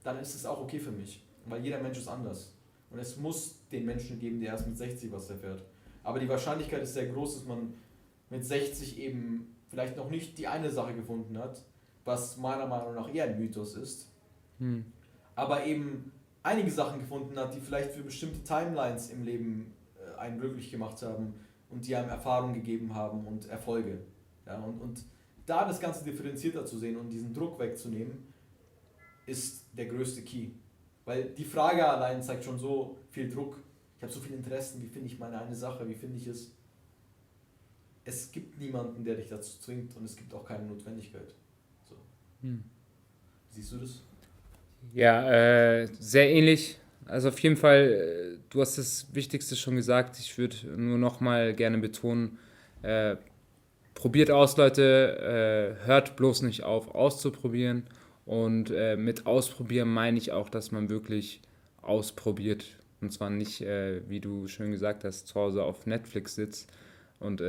[0.04, 2.54] dann ist es auch okay für mich, weil jeder Mensch ist anders.
[2.90, 5.64] Und es muss den Menschen geben, der erst mit 60 was erfährt.
[6.04, 7.74] Aber die Wahrscheinlichkeit ist sehr groß, dass man
[8.30, 11.64] mit 60 eben vielleicht noch nicht die eine Sache gefunden hat,
[12.04, 14.12] was meiner Meinung nach eher ein Mythos ist.
[14.60, 14.86] Hm.
[15.36, 16.12] Aber eben
[16.44, 21.02] einige Sachen gefunden hat, die vielleicht für bestimmte Timelines im Leben äh, einen glücklich gemacht
[21.02, 21.34] haben
[21.70, 24.00] und die einem Erfahrung gegeben haben und Erfolge.
[24.46, 25.06] Ja, und, und
[25.46, 28.34] da das Ganze differenzierter zu sehen und diesen Druck wegzunehmen,
[29.26, 30.50] ist der größte Key.
[31.06, 33.58] Weil die Frage allein zeigt schon so viel Druck.
[33.98, 36.52] Ich habe so viele Interessen, wie finde ich meine eine Sache, wie finde ich es?
[38.04, 41.34] Es gibt niemanden, der dich dazu zwingt und es gibt auch keine Notwendigkeit.
[41.88, 41.96] So.
[42.42, 42.64] Hm.
[43.50, 44.02] Siehst du das?
[44.94, 46.78] Ja, äh, sehr ähnlich.
[47.06, 50.20] Also auf jeden Fall, äh, du hast das Wichtigste schon gesagt.
[50.20, 52.40] Ich würde nur noch mal gerne betonen,
[52.82, 53.16] äh,
[53.94, 55.78] probiert aus, Leute.
[55.82, 57.88] Äh, hört bloß nicht auf, auszuprobieren.
[58.26, 61.42] Und äh, mit ausprobieren meine ich auch, dass man wirklich
[61.82, 62.66] ausprobiert.
[63.02, 66.72] Und zwar nicht, äh, wie du schön gesagt hast, zu Hause auf Netflix sitzt
[67.18, 67.42] und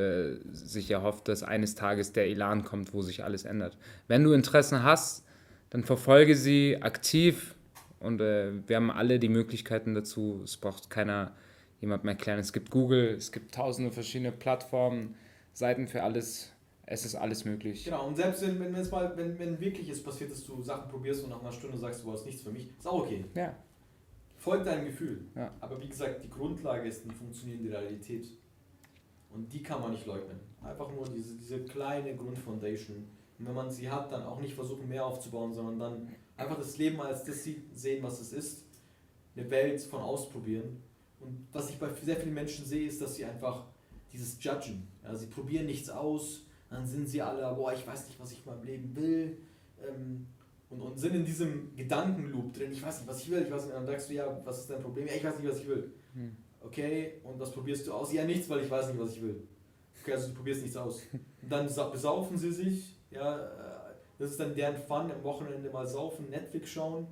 [0.52, 3.76] sich erhofft, dass eines Tages der Elan kommt, wo sich alles ändert.
[4.06, 5.24] Wenn du Interessen hast,
[5.70, 7.56] dann verfolge sie aktiv
[7.98, 10.40] und äh, wir haben alle die Möglichkeiten dazu.
[10.44, 11.32] Es braucht keiner
[11.80, 12.38] jemand erklären.
[12.38, 15.14] Es gibt Google, es gibt tausende verschiedene Plattformen,
[15.52, 16.52] Seiten für alles.
[16.86, 17.84] Es ist alles möglich.
[17.84, 20.88] Genau, und selbst wenn, wenn, es mal, wenn, wenn wirklich es passiert, dass du Sachen
[20.88, 23.24] probierst und nach einer Stunde sagst, du hast nichts für mich, ist auch okay.
[23.34, 23.56] Ja.
[24.36, 25.26] Folgt deinem Gefühl.
[25.34, 25.52] Ja.
[25.60, 28.28] Aber wie gesagt, die Grundlage ist eine funktionierende Realität.
[29.30, 30.38] Und die kann man nicht leugnen.
[30.62, 34.88] Einfach nur diese, diese kleine Grundfoundation und wenn man sie hat, dann auch nicht versuchen,
[34.88, 38.64] mehr aufzubauen, sondern dann einfach das Leben als das sehen, was es ist.
[39.36, 40.82] Eine Welt von ausprobieren.
[41.20, 43.66] Und was ich bei sehr vielen Menschen sehe, ist, dass sie einfach
[44.12, 44.88] dieses Judgen.
[45.02, 48.44] Ja, sie probieren nichts aus, dann sind sie alle, boah, ich weiß nicht, was ich
[48.44, 49.38] in meinem Leben will.
[49.86, 50.26] Ähm,
[50.68, 53.64] und, und sind in diesem Gedankenloop drin, ich weiß nicht, was ich will, ich weiß
[53.64, 55.06] nicht, dann sagst du, ja, was ist dein Problem?
[55.06, 55.92] Ja, ich weiß nicht, was ich will.
[56.14, 56.36] Hm.
[56.60, 58.12] Okay, und was probierst du aus?
[58.12, 59.46] Ja, nichts, weil ich weiß nicht, was ich will.
[60.02, 61.02] Okay, also du probierst nichts aus.
[61.12, 65.86] Und dann besaufen sie sich, ja, äh, das ist dann deren Fun, am Wochenende mal
[65.86, 67.06] saufen, Netflix schauen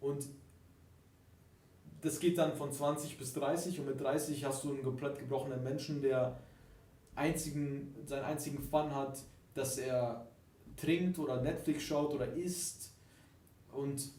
[0.00, 0.26] und
[2.02, 5.62] das geht dann von 20 bis 30 und mit 30 hast du einen komplett gebrochenen
[5.62, 6.38] Menschen, der
[7.16, 9.18] einzigen, seinen einzigen Fun hat,
[9.54, 10.26] dass er
[10.76, 12.92] trinkt oder Netflix schaut oder isst
[13.72, 14.10] und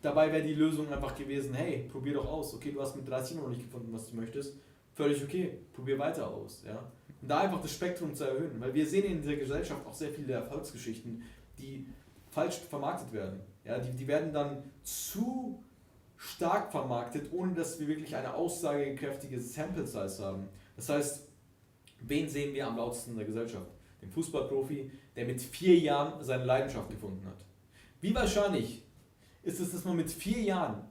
[0.00, 3.36] dabei wäre die Lösung einfach gewesen, hey, probier doch aus, okay, du hast mit 30
[3.36, 4.56] noch nicht gefunden, was du möchtest,
[4.94, 6.78] völlig okay, probier weiter aus, ja.
[7.20, 10.10] Und da einfach das Spektrum zu erhöhen, weil wir sehen in dieser Gesellschaft auch sehr
[10.10, 11.22] viele Erfolgsgeschichten,
[11.58, 11.86] die
[12.30, 13.40] falsch vermarktet werden.
[13.64, 15.58] Ja, die, die werden dann zu
[16.16, 20.48] stark vermarktet, ohne dass wir wirklich eine aussagekräftige Sample Size haben.
[20.76, 21.25] Das heißt,
[22.00, 23.70] wen sehen wir am lautesten in der Gesellschaft?
[24.02, 27.44] Den Fußballprofi, der mit vier Jahren seine Leidenschaft gefunden hat.
[28.00, 28.82] Wie wahrscheinlich
[29.42, 30.82] ist es, dass man mit vier Jahren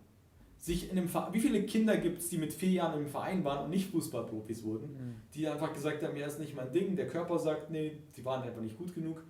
[0.58, 3.44] sich in einem Verein, wie viele Kinder gibt es, die mit vier Jahren im Verein
[3.44, 5.16] waren und nicht Fußballprofis wurden, Mhm.
[5.36, 8.42] die einfach gesagt haben, ja, ist nicht mein Ding, der Körper sagt, nee, die waren
[8.42, 9.24] einfach nicht gut genug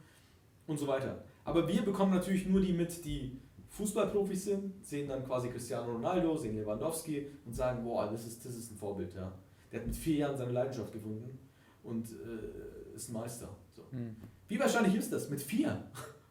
[0.68, 1.24] und so weiter.
[1.44, 3.38] Aber wir bekommen natürlich nur die mit, die
[3.70, 8.56] Fußballprofis sind, sehen dann quasi Cristiano Ronaldo, sehen Lewandowski und sagen, boah, das ist, das
[8.56, 9.34] ist ein Vorbild, ja.
[9.72, 11.38] Der hat mit vier Jahren seine Leidenschaft gefunden
[11.86, 13.50] und äh, ist ein Meister.
[13.76, 13.84] So.
[13.92, 14.16] Mhm.
[14.48, 15.30] Wie wahrscheinlich ist das?
[15.30, 15.84] Mit vier?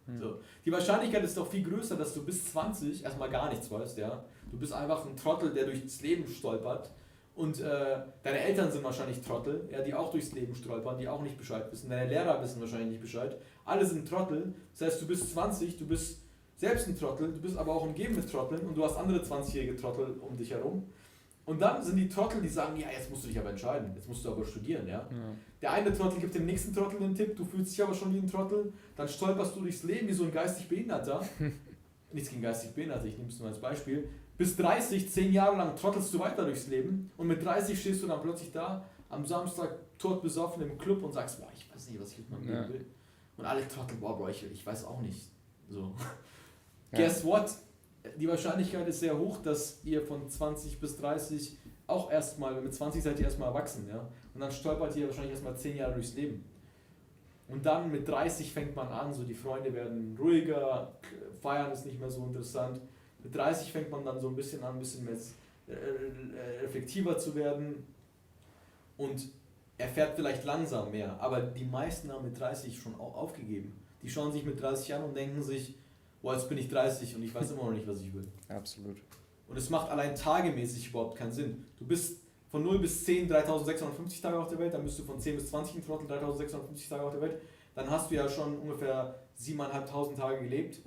[0.07, 0.21] Mhm.
[0.21, 0.41] So.
[0.65, 4.25] Die Wahrscheinlichkeit ist doch viel größer, dass du bis 20 erstmal gar nichts weißt, ja.
[4.51, 6.91] Du bist einfach ein Trottel, der durchs Leben stolpert.
[7.35, 11.23] Und äh, deine Eltern sind wahrscheinlich Trottel, ja, die auch durchs Leben stolpern, die auch
[11.23, 11.91] nicht Bescheid wissen.
[11.91, 13.37] Deine Lehrer wissen wahrscheinlich nicht Bescheid.
[13.65, 14.55] Alle sind Trottel.
[14.73, 16.21] Das heißt, du bist 20, du bist
[16.57, 19.75] selbst ein Trottel, du bist aber auch umgeben mit Trotteln und du hast andere 20-jährige
[19.75, 20.89] Trottel um dich herum.
[21.47, 24.09] Und dann sind die Trottel, die sagen, ja, jetzt musst du dich aber entscheiden, jetzt
[24.09, 25.01] musst du aber studieren, ja.
[25.01, 25.09] Ja.
[25.61, 28.19] Der eine Trottel gibt dem nächsten Trottel einen Tipp, du fühlst dich aber schon wie
[28.19, 31.23] ein Trottel, dann stolperst du durchs Leben wie so ein geistig Behinderter.
[32.13, 34.09] Nichts gegen geistig Behinderte, ich nehme es nur als Beispiel.
[34.39, 38.07] Bis 30, 10 Jahre lang trottelst du weiter durchs Leben und mit 30 stehst du
[38.07, 42.01] dann plötzlich da am Samstag tot besoffen im Club und sagst, boah, ich weiß nicht,
[42.01, 42.61] was ich mit meinem Ja.
[42.63, 42.87] Leben will.
[43.37, 45.31] Und alle trotteln, boah, boah, ich, ich weiß auch nicht.
[45.69, 45.95] So.
[46.93, 46.99] Ja.
[46.99, 47.51] Guess what?
[48.19, 53.03] Die Wahrscheinlichkeit ist sehr hoch, dass ihr von 20 bis 30 auch erstmal, mit 20
[53.03, 54.09] seid ihr erstmal erwachsen, ja.
[54.35, 56.45] Und dann stolpert ihr wahrscheinlich erstmal 10 Jahre durchs Leben.
[57.49, 60.93] Und dann mit 30 fängt man an, so die Freunde werden ruhiger,
[61.43, 62.81] feiern ist nicht mehr so interessant.
[63.23, 65.17] Mit 30 fängt man dann so ein bisschen an, ein bisschen mehr
[65.69, 67.87] äh, äh, reflektiver zu werden
[68.97, 69.29] und
[69.77, 73.81] er fährt vielleicht langsam mehr, aber die meisten haben mit 30 schon aufgegeben.
[74.03, 75.75] Die schauen sich mit 30 an und denken sich,
[76.25, 78.27] boah, jetzt bin ich 30 und ich weiß immer noch nicht, was ich will.
[78.49, 78.97] Absolut.
[79.47, 81.67] Und es macht allein tagemäßig überhaupt keinen Sinn.
[81.79, 85.21] Du bist von 0 bis 10 3650 Tage auf der Welt, dann bist du von
[85.21, 87.41] 10 bis 20 ein Trottel 3650 Tage auf der Welt.
[87.75, 90.81] Dann hast du ja schon ungefähr 7.500 Tage gelebt.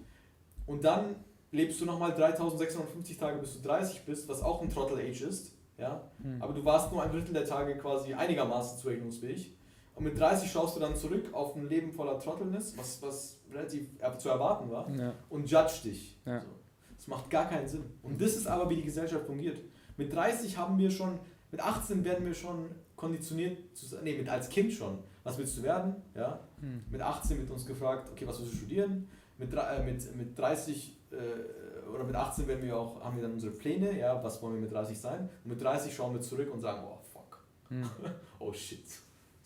[0.66, 1.18] Und dann
[1.52, 5.52] lebst du nochmal 3650 Tage, bis du 30 bist, was auch ein Trottel-Age ist.
[5.78, 6.10] Ja?
[6.18, 6.42] Mhm.
[6.42, 9.54] Aber du warst nur ein Drittel der Tage quasi einigermaßen zurechnungsfähig.
[9.98, 13.88] Und mit 30 schaust du dann zurück auf ein Leben voller Trottelness, was, was relativ
[14.00, 15.14] äh, zu erwarten war Ja.
[15.30, 16.18] und judge dich.
[16.26, 16.40] Ja.
[16.40, 16.48] So.
[16.96, 17.84] Das macht gar keinen Sinn.
[18.04, 19.58] Und das ist aber, wie die Gesellschaft fungiert.
[19.98, 21.18] Mit 30 haben wir schon,
[21.52, 25.00] mit 18 werden wir schon konditioniert, zu, nee, mit als Kind schon.
[25.24, 25.96] Was willst du werden?
[26.16, 26.40] Ja.
[26.62, 26.84] Mhm.
[26.92, 29.10] Mit 18 wird uns gefragt, okay, was willst du studieren?
[29.38, 33.34] Mit, äh, mit, mit 30 äh, oder mit 18 werden wir auch, haben wir dann
[33.34, 35.30] unsere Pläne, ja, was wollen wir mit 30 sein?
[35.44, 37.84] Und mit 30 schauen wir zurück und sagen, oh fuck, Mhm.
[38.40, 38.84] oh shit.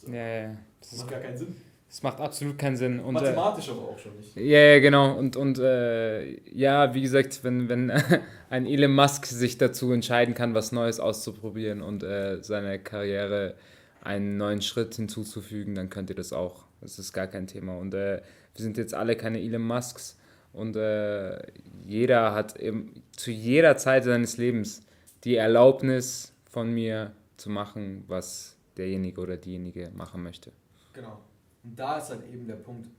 [0.02, 0.12] So.
[0.12, 0.58] Ja, ja.
[0.80, 1.56] Das Das, macht gar keinen Sinn.
[1.88, 3.00] das macht absolut keinen Sinn.
[3.00, 4.36] Und, äh, Mathematisch aber auch schon nicht.
[4.36, 5.16] Ja, ja, genau.
[5.16, 7.92] Und, und äh, ja, wie gesagt, wenn, wenn
[8.50, 13.56] ein Elon Musk sich dazu entscheiden kann, was Neues auszuprobieren und äh, seine Karriere
[14.02, 16.66] einen neuen Schritt hinzuzufügen, dann könnt ihr das auch.
[16.82, 17.78] Das ist gar kein Thema.
[17.78, 18.22] Und äh,
[18.56, 20.18] wir sind jetzt alle keine Elon Musks.
[20.54, 21.38] Und äh,
[21.86, 24.82] jeder hat eben zu jeder Zeit seines Lebens
[25.24, 30.51] die Erlaubnis von mir zu machen, was derjenige oder diejenige machen möchte.
[30.93, 31.19] Genau.
[31.63, 32.89] Und da ist halt eben der Punkt,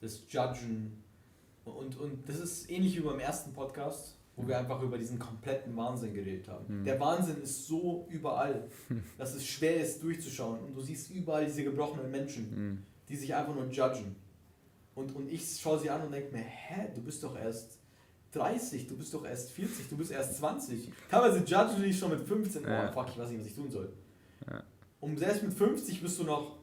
[0.00, 1.02] das Judgen.
[1.64, 5.76] Und, und das ist ähnlich wie beim ersten Podcast, wo wir einfach über diesen kompletten
[5.76, 6.80] Wahnsinn geredet haben.
[6.80, 6.84] Mhm.
[6.84, 8.68] Der Wahnsinn ist so überall,
[9.18, 10.60] dass es schwer ist durchzuschauen.
[10.60, 12.82] Und du siehst überall diese gebrochenen Menschen, Mhm.
[13.08, 14.16] die sich einfach nur judgen.
[14.94, 17.78] Und, und ich schaue sie an und denke mir, hä, du bist doch erst
[18.32, 20.90] 30, du bist doch erst 40, du bist erst 20.
[21.10, 22.92] Teilweise judgen die dich schon mit 15, oh Ja.
[22.92, 23.92] fuck, ich weiß nicht, was ich tun soll.
[24.48, 24.62] Ja.
[25.04, 26.56] Und selbst mit 50 bist du noch,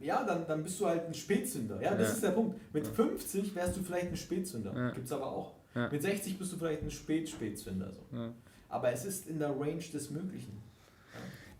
[0.00, 1.80] ja, dann, dann bist du halt ein Spätzünder.
[1.80, 2.14] Ja, das Ja.
[2.14, 2.56] ist der Punkt.
[2.74, 4.72] Mit 50 wärst du vielleicht ein Spätzünder.
[4.74, 4.90] Ja.
[4.90, 5.52] Gibt's aber auch.
[5.74, 5.88] Ja.
[5.88, 7.90] Mit 60 bist du vielleicht ein Spät-Spätzünder.
[7.92, 8.16] So.
[8.16, 8.32] Ja.
[8.68, 10.60] Aber es ist in der Range des Möglichen.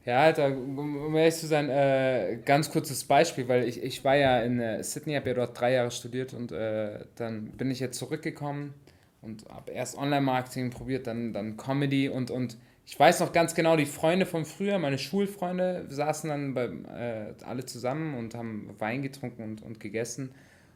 [0.05, 4.17] Ja, Alter, um um ehrlich zu sein, äh, ganz kurzes Beispiel, weil ich, ich war
[4.17, 7.79] ja in äh, Sydney, habe ja dort drei Jahre studiert und äh, dann bin ich
[7.79, 8.75] jetzt zurückgekommen
[9.21, 13.77] und habe erst Online-Marketing probiert, dann, dann Comedy und, und ich weiß noch ganz genau,
[13.77, 19.03] die Freunde von früher, meine Schulfreunde, saßen dann bei, äh, alle zusammen und haben Wein
[19.03, 20.31] getrunken und, und gegessen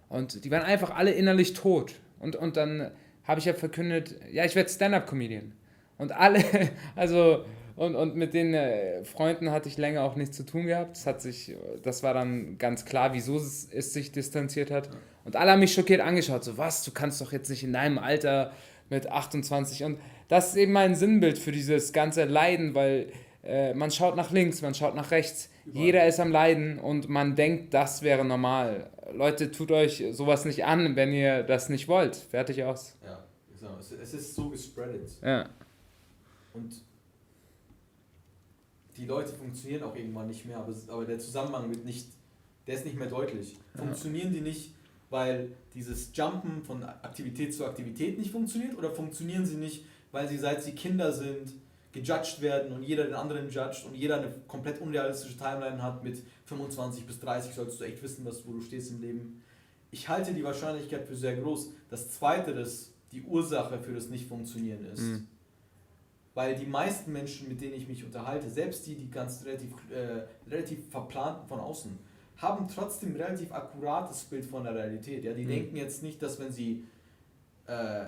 [0.09, 2.91] und die waren einfach alle innerlich tot und, und dann
[3.25, 5.53] habe ich ja verkündet, ja, ich werde Stand-Up-Comedian
[5.99, 6.45] und alle,
[6.97, 7.45] also
[7.77, 10.97] und, und mit den äh, Freunden hatte ich länger auch nichts zu tun gehabt.
[10.97, 14.89] Das, hat sich, das war dann ganz klar, wieso es, es sich distanziert hat.
[15.25, 16.43] Und alle haben mich schockiert angeschaut.
[16.43, 18.53] So, was, du kannst doch jetzt nicht in deinem Alter
[18.89, 19.85] mit 28.
[19.85, 23.13] Und das ist eben mein Sinnbild für dieses ganze Leiden, weil
[23.45, 25.51] äh, man schaut nach links, man schaut nach rechts.
[25.65, 25.85] Überall.
[25.85, 28.91] Jeder ist am Leiden und man denkt, das wäre normal.
[29.13, 32.17] Leute, tut euch sowas nicht an, wenn ihr das nicht wollt.
[32.17, 32.97] Fertig aus.
[33.05, 33.25] Ja,
[33.59, 33.79] genau.
[33.79, 35.11] Es, ist so gespreadet.
[35.23, 35.49] Ja.
[36.55, 36.83] Und
[38.97, 42.09] die Leute funktionieren auch irgendwann nicht mehr, aber, aber der Zusammenhang wird nicht,
[42.67, 43.57] der ist nicht mehr deutlich.
[43.77, 44.73] Funktionieren die nicht,
[45.11, 49.85] weil dieses Jumpen von Aktivität zu Aktivität nicht funktioniert oder funktionieren sie nicht,
[50.17, 51.53] weil sie seit sie Kinder sind
[51.93, 56.23] gejudged werden und jeder den anderen judged und jeder eine komplett unrealistische Timeline hat mit
[56.47, 59.43] 25 bis 30 solltest du echt wissen, was, wo du stehst im Leben.
[59.91, 65.03] Ich halte die Wahrscheinlichkeit für sehr groß, dass zweiteres die Ursache für das Nicht-Funktionieren ist.
[65.03, 65.27] Mhm.
[66.33, 70.51] Weil die meisten Menschen, mit denen ich mich unterhalte, selbst die, die ganz relativ, äh,
[70.51, 71.99] relativ verplanten von außen,
[72.39, 75.25] haben trotzdem ein relativ akkurates Bild von der Realität.
[75.25, 75.35] Ja?
[75.35, 75.49] Die mhm.
[75.49, 76.85] denken jetzt nicht, dass wenn sie
[77.67, 78.07] äh,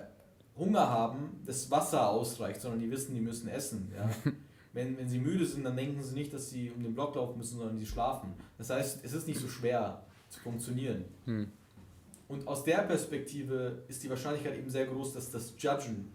[0.59, 3.93] Hunger haben, das Wasser ausreicht, sondern die wissen, die müssen essen.
[3.95, 4.09] Ja?
[4.73, 7.39] wenn, wenn sie müde sind, dann denken sie nicht, dass sie um den Block laufen
[7.39, 8.35] müssen, sondern sie schlafen.
[8.59, 11.05] Das heißt, es ist nicht so schwer zu funktionieren.
[11.27, 11.53] Mhm.
[12.29, 16.13] Und aus der Perspektive ist die Wahrscheinlichkeit eben sehr groß, dass das Judgen,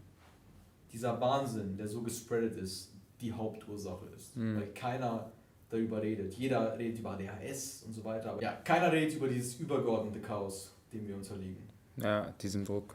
[0.91, 4.38] dieser Wahnsinn, der so gespreadet ist, die Hauptursache ist.
[4.38, 4.58] Mhm.
[4.58, 5.32] Weil keiner
[5.69, 6.36] darüber redet.
[6.36, 8.32] Jeder redet über ADHS und so weiter.
[8.32, 11.67] Aber ja, keiner redet über dieses übergeordnete Chaos, dem wir unterliegen.
[11.97, 12.93] Ja, diesen Druck.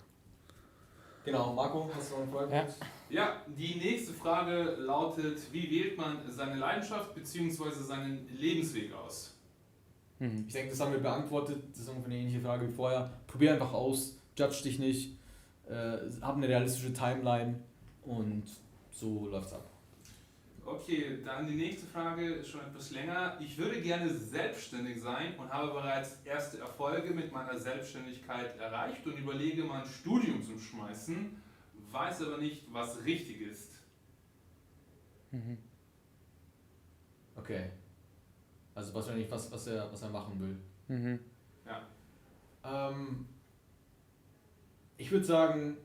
[1.30, 2.54] Genau, Marco, hast du noch eine Frage?
[2.54, 2.66] Ja.
[3.10, 7.70] ja, die nächste Frage lautet: Wie wählt man seine Leidenschaft bzw.
[7.70, 9.34] seinen Lebensweg aus?
[10.18, 10.44] Mhm.
[10.46, 11.62] Ich denke, das haben wir beantwortet.
[11.70, 13.12] Das ist ungefähr eine ähnliche Frage wie vorher.
[13.26, 15.16] Probier einfach aus, judge dich nicht,
[15.68, 17.60] äh, hab eine realistische Timeline
[18.02, 18.44] und
[18.90, 19.67] so läuft's ab.
[20.70, 23.38] Okay, dann die nächste Frage ist schon etwas länger.
[23.40, 29.16] Ich würde gerne selbstständig sein und habe bereits erste Erfolge mit meiner Selbstständigkeit erreicht und
[29.16, 31.40] überlege, mein Studium zu schmeißen,
[31.90, 33.78] weiß aber nicht, was richtig ist.
[35.30, 35.56] Mhm.
[37.34, 37.70] Okay.
[38.74, 40.96] Also wahrscheinlich was, was er, was er machen will.
[40.98, 41.18] Mhm.
[41.64, 42.90] Ja.
[42.90, 43.24] Ähm,
[44.98, 45.78] ich würde sagen,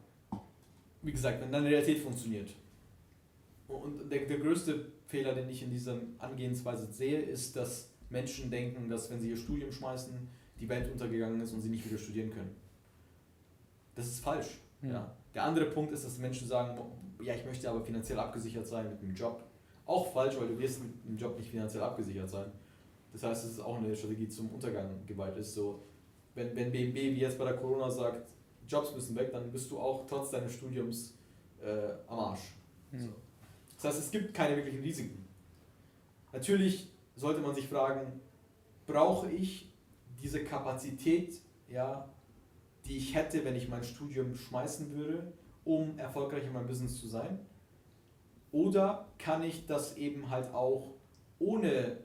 [1.01, 2.49] wie gesagt, wenn deine Realität funktioniert.
[3.67, 8.89] Und der, der größte Fehler, den ich in dieser Angehensweise sehe, ist, dass Menschen denken,
[8.89, 10.27] dass wenn sie ihr Studium schmeißen,
[10.59, 12.55] die Welt untergegangen ist und sie nicht wieder studieren können.
[13.95, 14.59] Das ist falsch.
[14.81, 14.91] Mhm.
[14.91, 15.15] Ja.
[15.33, 16.79] Der andere Punkt ist, dass Menschen sagen,
[17.21, 19.43] ja, ich möchte aber finanziell abgesichert sein mit dem Job.
[19.85, 22.51] Auch falsch, weil du wirst mit dem Job nicht finanziell abgesichert sein.
[23.11, 25.53] Das heißt, es ist auch eine Strategie zum Untergang geweiht ist.
[25.53, 25.83] So,
[26.35, 28.31] wenn, wenn BMW wie jetzt bei der Corona sagt,
[28.67, 31.17] Jobs müssen weg, dann bist du auch trotz deines Studiums
[31.61, 32.53] äh, am Arsch.
[32.91, 32.99] Mhm.
[32.99, 33.09] So.
[33.83, 35.27] Das heißt, es gibt keine wirklichen Risiken.
[36.31, 38.21] Natürlich sollte man sich fragen,
[38.87, 39.73] brauche ich
[40.21, 42.09] diese Kapazität, ja,
[42.85, 45.33] die ich hätte, wenn ich mein Studium schmeißen würde,
[45.65, 47.39] um erfolgreich in meinem Business zu sein?
[48.53, 50.93] Oder kann ich das eben halt auch
[51.39, 51.97] ohne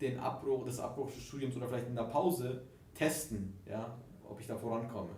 [0.00, 3.96] den Abbruch, des Abbruchs des Studiums oder vielleicht in der Pause testen, ja,
[4.28, 5.14] ob ich da vorankomme.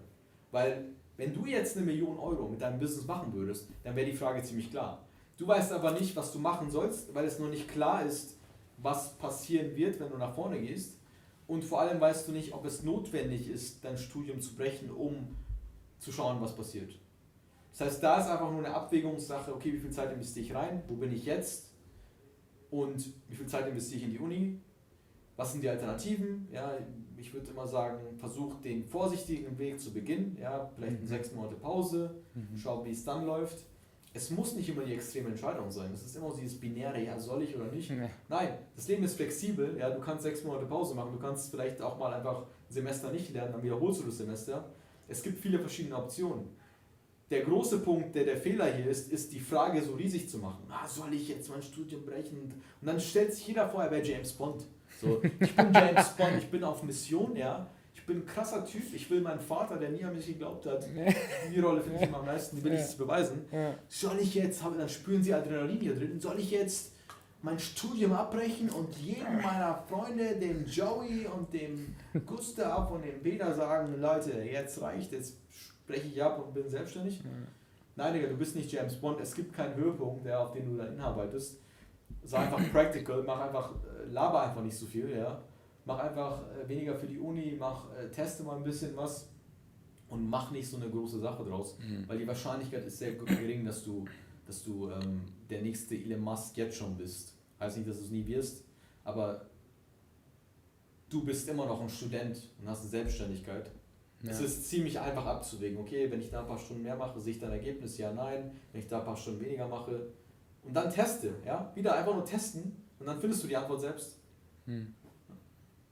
[0.51, 4.17] Weil wenn du jetzt eine Million Euro mit deinem Business machen würdest, dann wäre die
[4.17, 5.08] Frage ziemlich klar.
[5.39, 8.37] Du weißt aber nicht, was du machen sollst, weil es noch nicht klar ist,
[8.77, 10.99] was passieren wird, wenn du nach vorne gehst.
[11.47, 15.37] Und vor allem weißt du nicht, ob es notwendig ist, dein Studium zu brechen, um
[15.99, 16.99] zu schauen, was passiert.
[17.71, 20.83] Das heißt, da ist einfach nur eine Abwägungssache, okay, wie viel Zeit investiere ich rein,
[20.89, 21.71] wo bin ich jetzt
[22.71, 24.61] und wie viel Zeit investiere ich in die Uni
[25.39, 26.49] was sind die Alternativen?
[26.53, 26.77] Ja,
[27.17, 31.07] ich würde immer sagen, versuch den vorsichtigen Weg zu beginnen, ja, vielleicht mhm.
[31.07, 32.59] sechs Monate Pause, mhm.
[32.59, 33.65] schau, wie es dann läuft.
[34.15, 35.93] Es muss nicht immer die extreme Entscheidung sein.
[35.93, 37.91] Es ist immer dieses binäre, ja, soll ich oder nicht.
[37.91, 38.09] Nee.
[38.29, 39.77] Nein, das Leben ist flexibel.
[39.79, 43.13] Ja, du kannst sechs Monate Pause machen, du kannst vielleicht auch mal einfach ein Semester
[43.13, 44.73] nicht lernen, dann wiederholst du das Semester.
[45.07, 46.49] Es gibt viele verschiedene Optionen.
[47.31, 50.65] Der große Punkt, der der Fehler hier ist, ist die Frage so riesig zu machen.
[50.71, 52.55] Ah, soll ich jetzt mein Studium brechen?
[52.81, 54.65] Und dann stellt sich jeder vor, er wäre James Bond.
[55.01, 57.71] So, ich bin James Bond, ich bin auf Mission, ja.
[58.09, 60.83] Ich bin ein krasser Typ, ich will meinen Vater, der nie an mich geglaubt hat,
[61.55, 63.45] die Rolle finde ich immer am meisten, die will ich jetzt beweisen.
[63.87, 66.93] Soll ich jetzt, dann spüren sie Adrenalin hier drin, soll ich jetzt
[67.43, 71.95] mein Studium abbrechen und jedem meiner Freunde, dem Joey und dem
[72.25, 75.37] Gustav und dem Peter sagen, Leute, jetzt reicht, jetzt
[75.85, 77.21] spreche ich ab und bin selbstständig.
[77.95, 80.79] Nein, Digga, du bist nicht James Bond, es gibt keinen Höhepunkt, der, auf den du
[80.79, 81.59] dann hinarbeitest.
[82.25, 83.75] Sei einfach practical, mach einfach
[84.11, 85.43] laber einfach nicht so viel, ja.
[85.89, 89.31] Mach einfach äh, weniger für die Uni, mach, äh, teste mal ein bisschen was
[90.09, 92.07] und mach nicht so eine große Sache draus, mhm.
[92.07, 94.05] weil die Wahrscheinlichkeit ist sehr gering, dass du,
[94.47, 97.33] dass du ähm, der nächste Elon Musk jetzt schon bist.
[97.59, 98.65] Heißt nicht, dass du es nie wirst,
[99.03, 99.47] aber
[101.09, 103.71] du bist immer noch ein Student und hast eine Selbstständigkeit.
[104.23, 104.31] Ja.
[104.31, 107.33] Es ist ziemlich einfach abzuwägen, okay, wenn ich da ein paar Stunden mehr mache, sehe
[107.33, 110.09] ich dann Ergebnis, ja, nein, wenn ich da ein paar Stunden weniger mache
[110.65, 114.19] und dann teste, ja, wieder einfach nur testen und dann findest du die Antwort selbst.
[114.67, 114.95] Hm.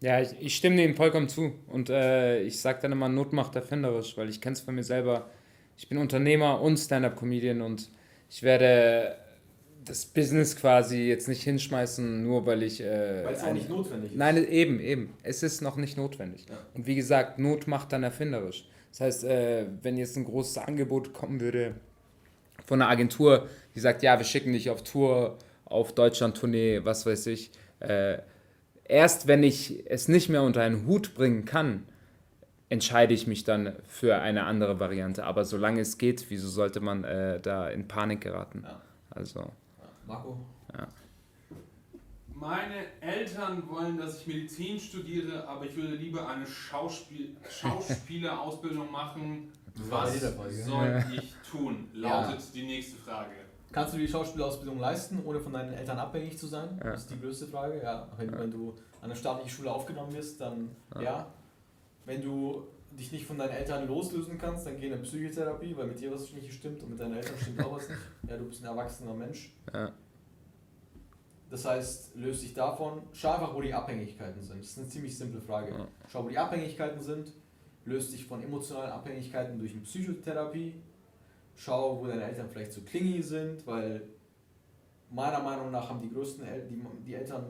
[0.00, 1.52] Ja, ich, ich, stimme dem vollkommen zu.
[1.68, 4.84] Und äh, ich sage dann immer, Not macht erfinderisch, weil ich kenne es von mir
[4.84, 5.30] selber.
[5.78, 7.90] Ich bin Unternehmer und Stand-Up-Comedian und
[8.28, 9.16] ich werde
[9.84, 12.80] das Business quasi jetzt nicht hinschmeißen, nur weil ich...
[12.80, 14.18] Äh, weil es auch nicht notwendig ist.
[14.18, 15.14] Nein, eben, eben.
[15.22, 16.44] Es ist noch nicht notwendig.
[16.48, 16.56] Ja.
[16.74, 18.68] Und wie gesagt, Not macht dann erfinderisch.
[18.90, 21.74] Das heißt, äh, wenn jetzt ein großes Angebot kommen würde
[22.66, 27.26] von einer Agentur, die sagt, ja, wir schicken dich auf Tour, auf Deutschland-Tournee, was weiß
[27.26, 27.50] ich.
[27.80, 28.18] Äh,
[28.88, 31.84] erst wenn ich es nicht mehr unter einen Hut bringen kann,
[32.68, 35.24] entscheide ich mich dann für eine andere Variante.
[35.24, 38.62] Aber solange es geht, wieso sollte man äh, da in Panik geraten?
[38.64, 38.80] Ja.
[39.10, 39.40] Also.
[39.40, 39.50] Ja.
[40.06, 40.38] Marco?
[40.76, 40.88] Ja.
[42.34, 49.50] Meine Eltern wollen, dass ich Medizin studiere, aber ich würde lieber eine Schauspiel Schauspielerausbildung machen.
[49.88, 51.88] Was soll ich tun?
[51.94, 52.46] Lautet ja.
[52.54, 53.45] die nächste Frage.
[53.72, 56.80] Kannst du die Schauspielausbildung leisten, ohne von deinen Eltern abhängig zu sein?
[56.82, 56.92] Ja.
[56.92, 57.80] Das ist die größte Frage.
[57.82, 58.38] Ja, wenn, ja.
[58.38, 61.02] wenn du an eine staatliche Schule aufgenommen wirst, dann ja.
[61.02, 61.26] ja.
[62.06, 65.88] Wenn du dich nicht von deinen Eltern loslösen kannst, dann geh in eine Psychotherapie, weil
[65.88, 68.00] mit dir was nicht stimmt und mit deinen Eltern stimmt auch was nicht.
[68.28, 69.52] Ja, du bist ein erwachsener Mensch.
[71.50, 73.02] Das heißt, löst dich davon.
[73.12, 74.60] Schau einfach, wo die Abhängigkeiten sind.
[74.60, 75.88] Das ist eine ziemlich simple Frage.
[76.08, 77.32] Schau, wo die Abhängigkeiten sind.
[77.84, 80.74] Löst dich von emotionalen Abhängigkeiten durch eine Psychotherapie.
[81.56, 84.02] Schau, wo deine Eltern vielleicht zu klingy sind, weil
[85.10, 87.46] meiner Meinung nach haben die größten El die, die Eltern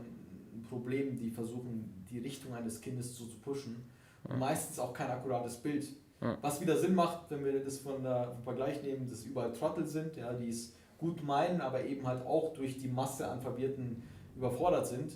[0.54, 3.84] ein Problem, die versuchen, die Richtung eines Kindes so zu pushen.
[4.24, 5.86] Und meistens auch kein akkurates Bild.
[6.20, 6.36] Ja.
[6.40, 9.86] Was wieder Sinn macht, wenn wir das von der vom Vergleich nehmen, dass überall Trottel
[9.86, 14.02] sind, ja, die es gut meinen, aber eben halt auch durch die Masse an Verwirrten
[14.34, 15.12] überfordert sind.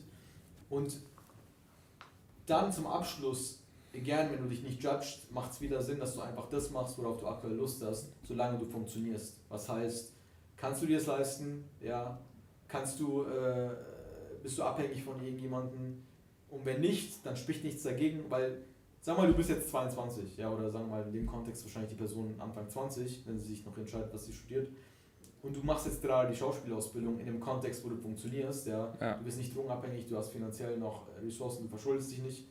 [0.68, 1.00] Und
[2.46, 3.59] dann zum Abschluss,
[3.92, 6.96] gern, wenn du dich nicht judgst, macht es wieder Sinn, dass du einfach das machst,
[6.98, 9.40] worauf du aktuell Lust hast, solange du funktionierst.
[9.48, 10.14] Was heißt,
[10.56, 11.64] kannst du dir es leisten?
[11.80, 12.18] Ja.
[12.68, 13.70] Kannst du, äh,
[14.42, 16.02] bist du abhängig von irgendjemandem?
[16.48, 18.62] Und wenn nicht, dann spricht nichts dagegen, weil,
[19.00, 21.90] sag mal, du bist jetzt 22, ja, oder sagen wir mal in dem Kontext wahrscheinlich
[21.90, 24.68] die Person Anfang 20, wenn sie sich noch entscheidet, was sie studiert
[25.42, 29.14] und du machst jetzt gerade die Schauspielausbildung in dem Kontext, wo du funktionierst, ja, ja.
[29.14, 32.46] du bist nicht drogenabhängig, du hast finanziell noch Ressourcen, du verschuldest dich nicht,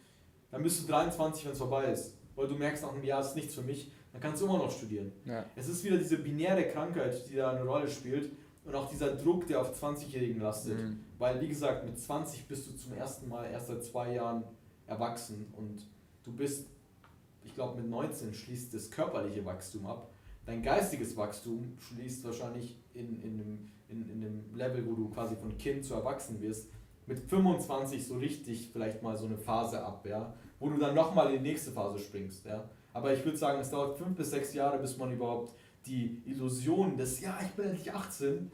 [0.52, 3.36] dann bist du 23, wenn es vorbei ist, weil du merkst, nach einem Jahr ist
[3.36, 5.12] nichts für mich, dann kannst du immer noch studieren.
[5.26, 5.46] Ja.
[5.56, 8.32] Es ist wieder diese binäre Krankheit, die da eine Rolle spielt
[8.66, 11.00] und auch dieser Druck, der auf 20-Jährigen lastet, mhm.
[11.18, 14.44] weil wie gesagt, mit 20 bist du zum ersten Mal erst seit zwei Jahren
[14.88, 15.88] erwachsen und
[16.24, 16.68] du bist,
[17.44, 20.10] ich glaube mit 19 schließt das körperliche Wachstum ab
[20.50, 25.36] dein geistiges Wachstum schließt wahrscheinlich in, in, einem, in, in einem Level, wo du quasi
[25.36, 26.70] von Kind zu Erwachsen wirst,
[27.10, 31.34] mit 25 so richtig vielleicht mal so eine Phase ab, ja, wo du dann nochmal
[31.34, 32.46] in die nächste Phase springst.
[32.46, 32.70] Ja.
[32.94, 35.54] Aber ich würde sagen, es dauert fünf bis sechs Jahre, bis man überhaupt
[35.88, 38.52] die Illusion des, ja, ich bin endlich 18,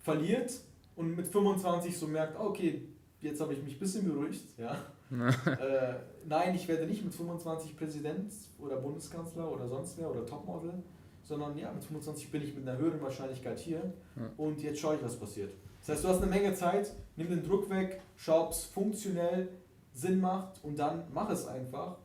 [0.00, 0.60] verliert
[0.94, 2.82] und mit 25 so merkt, okay,
[3.20, 4.76] jetzt habe ich mich ein bisschen beruhigt, ja.
[5.10, 5.94] äh,
[6.26, 10.82] nein, ich werde nicht mit 25 Präsident oder Bundeskanzler oder sonst wer oder Topmodel,
[11.22, 14.30] sondern ja, mit 25 bin ich mit einer höheren Wahrscheinlichkeit hier ja.
[14.36, 15.54] und jetzt schaue ich, was passiert.
[15.88, 19.48] Das heißt, du hast eine Menge Zeit, nimm den Druck weg, schau, ob es funktionell
[19.94, 21.96] Sinn macht und dann mach es einfach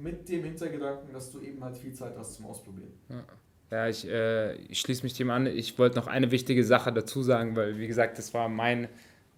[0.00, 2.94] mit dem Hintergedanken, dass du eben halt viel Zeit hast zum Ausprobieren.
[3.10, 3.24] Ja.
[3.70, 5.44] Ja, ich, äh, ich schließe mich dem an.
[5.44, 8.88] Ich wollte noch eine wichtige Sache dazu sagen, weil, wie gesagt, das war mein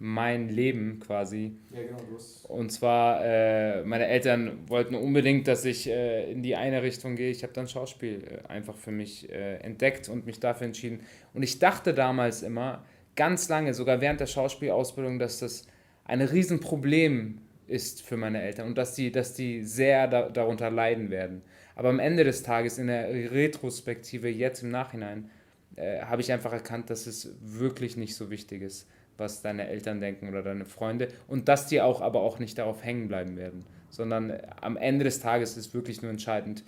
[0.03, 1.59] mein Leben quasi.
[1.69, 1.99] Ja, genau.
[2.47, 7.29] Und zwar, äh, meine Eltern wollten unbedingt, dass ich äh, in die eine Richtung gehe.
[7.29, 11.01] Ich habe dann Schauspiel äh, einfach für mich äh, entdeckt und mich dafür entschieden.
[11.35, 12.83] Und ich dachte damals immer,
[13.15, 15.67] ganz lange, sogar während der Schauspielausbildung, dass das
[16.05, 21.09] ein Riesenproblem ist für meine Eltern und dass die, dass die sehr da, darunter leiden
[21.09, 21.41] werden.
[21.75, 25.29] Aber am Ende des Tages, in der Retrospektive, jetzt im Nachhinein,
[25.77, 28.87] äh, habe ich einfach erkannt, dass es wirklich nicht so wichtig ist
[29.21, 32.83] was deine Eltern denken oder deine Freunde und dass die auch aber auch nicht darauf
[32.83, 36.65] hängen bleiben werden, sondern am Ende des Tages ist wirklich nur entscheidend,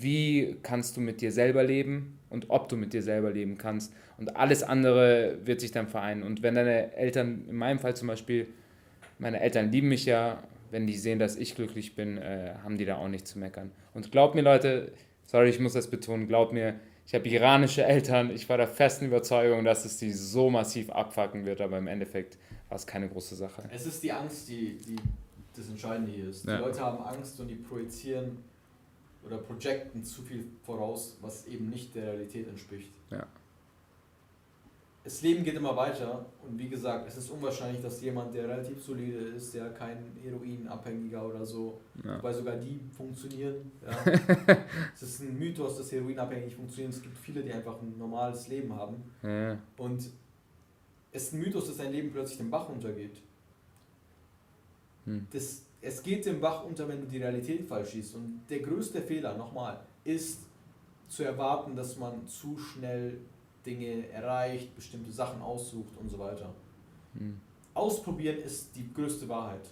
[0.00, 3.92] wie kannst du mit dir selber leben und ob du mit dir selber leben kannst
[4.16, 8.08] und alles andere wird sich dann vereinen und wenn deine Eltern, in meinem Fall zum
[8.08, 8.48] Beispiel,
[9.18, 12.84] meine Eltern lieben mich ja, wenn die sehen, dass ich glücklich bin, äh, haben die
[12.84, 13.70] da auch nichts zu meckern.
[13.94, 14.92] Und glaub mir Leute,
[15.24, 16.74] sorry, ich muss das betonen, glaub mir,
[17.08, 18.30] ich habe iranische Eltern.
[18.30, 22.36] Ich war der festen Überzeugung, dass es die so massiv abfacken wird, aber im Endeffekt
[22.68, 23.62] war es keine große Sache.
[23.72, 24.96] Es ist die Angst, die, die
[25.56, 26.44] das Entscheidende hier ist.
[26.44, 26.58] Die ja.
[26.58, 28.36] Leute haben Angst und die projizieren
[29.24, 32.92] oder projecten zu viel voraus, was eben nicht der Realität entspricht.
[33.10, 33.26] Ja
[35.08, 38.84] das Leben geht immer weiter und wie gesagt, es ist unwahrscheinlich, dass jemand, der relativ
[38.84, 42.22] solide ist, der kein Heroinabhängiger oder so, ja.
[42.22, 43.72] weil sogar die funktionieren.
[43.82, 44.12] Ja.
[44.94, 46.90] es ist ein Mythos, dass Heroinabhängig funktionieren.
[46.90, 49.02] Es gibt viele, die einfach ein normales Leben haben.
[49.22, 49.56] Ja.
[49.78, 50.10] Und
[51.10, 53.22] es ist ein Mythos, dass dein Leben plötzlich den Bach untergeht.
[55.08, 55.26] Hm.
[55.30, 58.14] Das, es geht den Bach unter, wenn du die Realität falsch siehst.
[58.14, 60.40] Und der größte Fehler, nochmal, ist
[61.08, 63.18] zu erwarten, dass man zu schnell
[63.64, 66.54] Dinge erreicht, bestimmte Sachen aussucht und so weiter.
[67.14, 67.40] Mhm.
[67.74, 69.64] Ausprobieren ist die größte Wahrheit.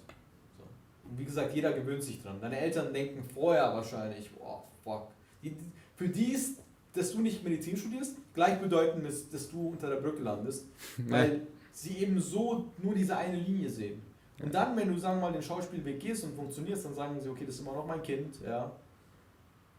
[0.56, 0.64] So.
[1.10, 2.40] Und wie gesagt, jeder gewöhnt sich dran.
[2.40, 5.08] Deine Eltern denken vorher wahrscheinlich, oh fuck.
[5.42, 5.54] Die,
[5.96, 6.58] für die ist
[6.96, 10.66] dass du nicht Medizin studierst, gleichbedeutend ist, dass du unter der Brücke landest,
[11.08, 14.00] weil sie eben so nur diese eine Linie sehen.
[14.42, 17.28] Und dann, wenn du, sagen wir mal, den Schauspielweg gehst und funktionierst, dann sagen sie,
[17.28, 18.70] okay, das ist immer noch mein Kind, ja.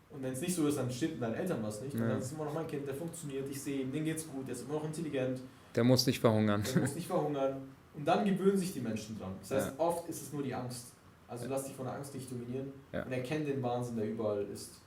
[0.10, 1.94] Und wenn es nicht so ist, dann stimmt deinen Eltern was nicht.
[1.94, 2.02] Ja.
[2.02, 4.28] Und dann ist es immer noch mein Kind, der funktioniert, ich sehe ihn, dem geht's
[4.28, 5.40] gut, der ist immer noch intelligent,
[5.76, 6.64] Der muss nicht verhungern.
[6.74, 7.62] der muss nicht verhungern.
[7.94, 9.34] Und dann gewöhnen sich die Menschen dran.
[9.42, 10.94] Das heißt, oft ist es nur die Angst.
[11.28, 13.04] Also lass dich von der Angst nicht dominieren Ja.
[13.04, 14.80] und erkenn den Wahnsinn, der überall ist.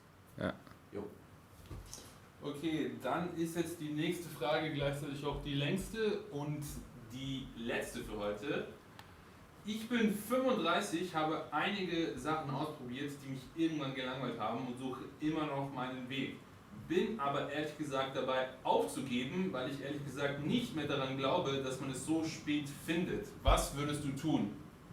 [2.43, 6.63] Okay, dann ist jetzt die nächste Frage gleichzeitig auch die längste und
[7.13, 8.67] die letzte für heute.
[9.73, 15.47] Ich bin 35, habe einige Sachen ausprobiert, die mich irgendwann gelangweilt haben und suche immer
[15.47, 16.35] noch meinen Weg.
[16.89, 21.81] Bin aber ehrlich gesagt dabei aufzugeben, weil ich ehrlich gesagt nicht mehr daran glaube, dass
[21.81, 23.29] man es so spät findet.
[23.45, 24.51] Was würdest du tun?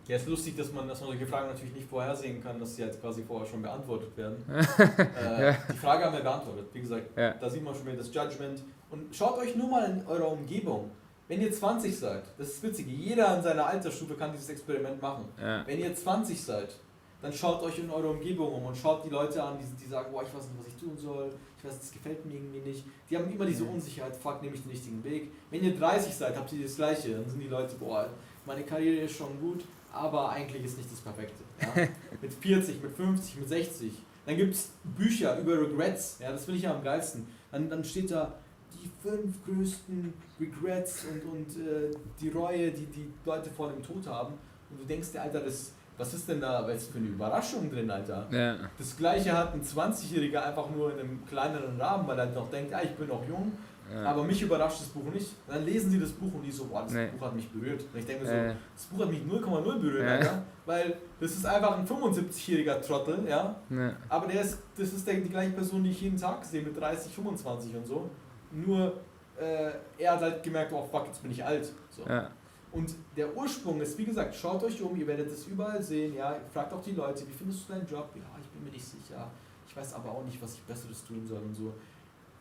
[0.08, 2.84] Ja, ist lustig, dass man, dass man solche Fragen natürlich nicht vorhersehen kann, dass sie
[2.84, 4.46] jetzt quasi vorher schon beantwortet werden.
[4.78, 6.68] äh, Die Frage haben wir beantwortet.
[6.72, 7.32] Wie gesagt, Ja.
[7.34, 8.64] da sieht man schon wieder das Judgment.
[8.92, 10.92] Und schaut euch nur mal in eurer Umgebung.
[11.28, 15.26] Wenn ihr 20 seid, das ist witzig, jeder in seiner Altersstufe kann dieses Experiment machen.
[15.40, 15.68] Ja.
[15.68, 16.74] Wenn ihr 20 seid,
[17.22, 20.12] dann schaut euch in eurer Umgebung um und schaut die Leute an, die, die sagen,
[20.12, 22.86] boah, ich weiß nicht, was ich tun soll, ich weiß, das gefällt mir irgendwie nicht.
[23.10, 25.32] Die haben immer diese Unsicherheit, fuck, nehme ich den richtigen Weg.
[25.50, 27.16] Wenn ihr 30 seid, habt ihr das Gleiche.
[27.16, 28.10] Dann sind die Leute, boah,
[28.46, 31.44] meine Karriere ist schon gut, aber eigentlich ist nicht das Perfekte.
[31.60, 31.88] Ja?
[32.22, 33.94] mit 40, mit 50, mit 60.
[34.26, 37.28] Dann gibt es Bücher über Regrets, ja, das finde ich ja am geilsten.
[37.52, 38.36] Dann, dann steht da
[38.74, 44.06] die fünf größten Regrets und, und äh, die Reue, die die Leute vor dem Tod
[44.08, 44.34] haben.
[44.70, 47.90] Und du denkst dir, Alter, das, was ist denn da was für eine Überraschung drin,
[47.90, 48.28] Alter?
[48.32, 48.56] Ja.
[48.78, 52.72] Das gleiche hat ein 20-Jähriger einfach nur in einem kleineren Rahmen, weil er noch denkt,
[52.72, 53.52] ja, ich bin noch jung,
[53.92, 54.04] Ja.
[54.12, 55.28] aber mich überrascht das Buch nicht.
[55.48, 57.08] Und dann lesen sie das Buch und die so, boah, das Nee.
[57.18, 57.82] Buch hat mich berührt.
[57.94, 60.12] Und ich denke mir so, Äh, das Buch hat mich 0,0 berührt, Ja.
[60.18, 63.94] Alter, weil das ist einfach ein 75-jähriger Trottel, ja, ja.
[64.10, 66.78] aber der ist, das ist der, die gleiche Person, die ich jeden Tag sehe mit
[66.80, 68.10] 30, 25 und so.
[68.52, 68.94] Nur
[69.40, 71.72] äh, er hat halt gemerkt, oh fuck, jetzt bin ich alt.
[71.90, 72.04] So.
[72.08, 72.32] ja.
[72.72, 76.38] Und der Ursprung ist, wie gesagt, schaut euch um, ihr werdet es überall sehen, ja,
[76.52, 78.10] fragt auch die Leute, wie findest du deinen Job?
[78.16, 79.32] Ja, ich bin mir nicht sicher,
[79.68, 81.74] ich weiß aber auch nicht, was ich Besseres tun soll und so.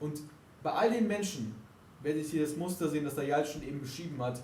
[0.01, 0.21] Und
[0.63, 1.55] bei all den Menschen
[2.03, 4.43] werdet ihr das Muster sehen, das der Jal schon eben beschrieben hat,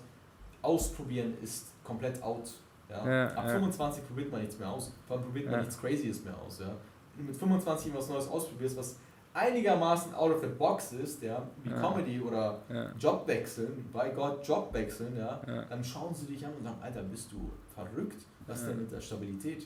[0.61, 2.53] ausprobieren ist komplett out.
[2.89, 3.07] Ja?
[3.07, 3.53] Ja, Ab ja.
[3.53, 6.59] 25 probiert man nichts mehr aus, vor allem probiert man nichts Crazyes mehr aus.
[6.59, 6.75] Ja?
[7.15, 8.97] Wenn du mit 25 was Neues ausprobierst, was
[9.33, 11.79] einigermaßen out of the box ist, ja, wie Ja.
[11.81, 12.91] Comedy oder ja.
[12.99, 15.63] Job wechseln, bei Gott Job wechseln, ja, Ja.
[15.65, 18.23] dann schauen sie dich an und sagen, Alter, bist du verrückt?
[18.47, 18.69] Was Ja.
[18.69, 19.65] denn mit der Stabilität?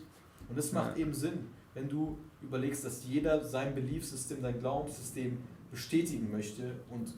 [0.50, 1.02] Und das macht Ja.
[1.02, 5.38] eben Sinn, wenn du überlegst, dass jeder sein Beliefssystem, sein Glaubenssystem
[5.72, 7.14] bestätigen möchte und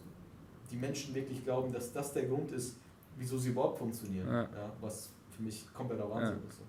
[0.72, 2.78] die Menschen wirklich glauben, dass das der Grund ist,
[3.18, 4.28] wieso sie überhaupt funktionieren.
[4.28, 4.48] Ja.
[4.82, 6.50] was für mich kompletter Wahnsinn Ja.
[6.50, 6.60] ist.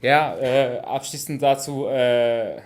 [0.00, 2.60] Ja, äh, abschließend dazu, äh,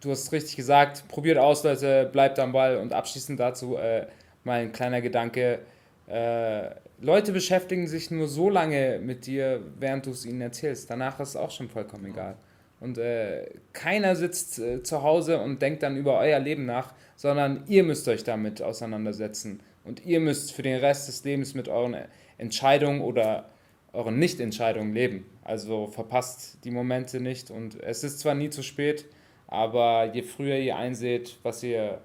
[0.00, 4.06] du hast richtig gesagt, probiert aus, Leute, bleibt am Ball und abschließend dazu äh,
[4.44, 5.60] mal ein kleiner Gedanke.
[6.06, 6.70] Äh,
[7.00, 10.90] Leute beschäftigen sich nur so lange mit dir, während du es ihnen erzählst.
[10.90, 12.36] Danach ist es auch schon vollkommen egal.
[12.80, 17.64] Und äh, keiner sitzt äh, zu Hause und denkt dann über euer Leben nach, sondern
[17.66, 19.60] ihr müsst euch damit auseinandersetzen.
[19.84, 21.96] Und ihr müsst für den Rest des Lebens mit euren
[22.36, 23.48] Entscheidungen oder
[23.92, 25.26] euren Nicht-Entscheidungen leben.
[25.42, 27.50] Also verpasst die Momente nicht.
[27.50, 29.06] Und es ist zwar nie zu spät,
[29.48, 32.00] aber je früher ihr einseht, was ihr,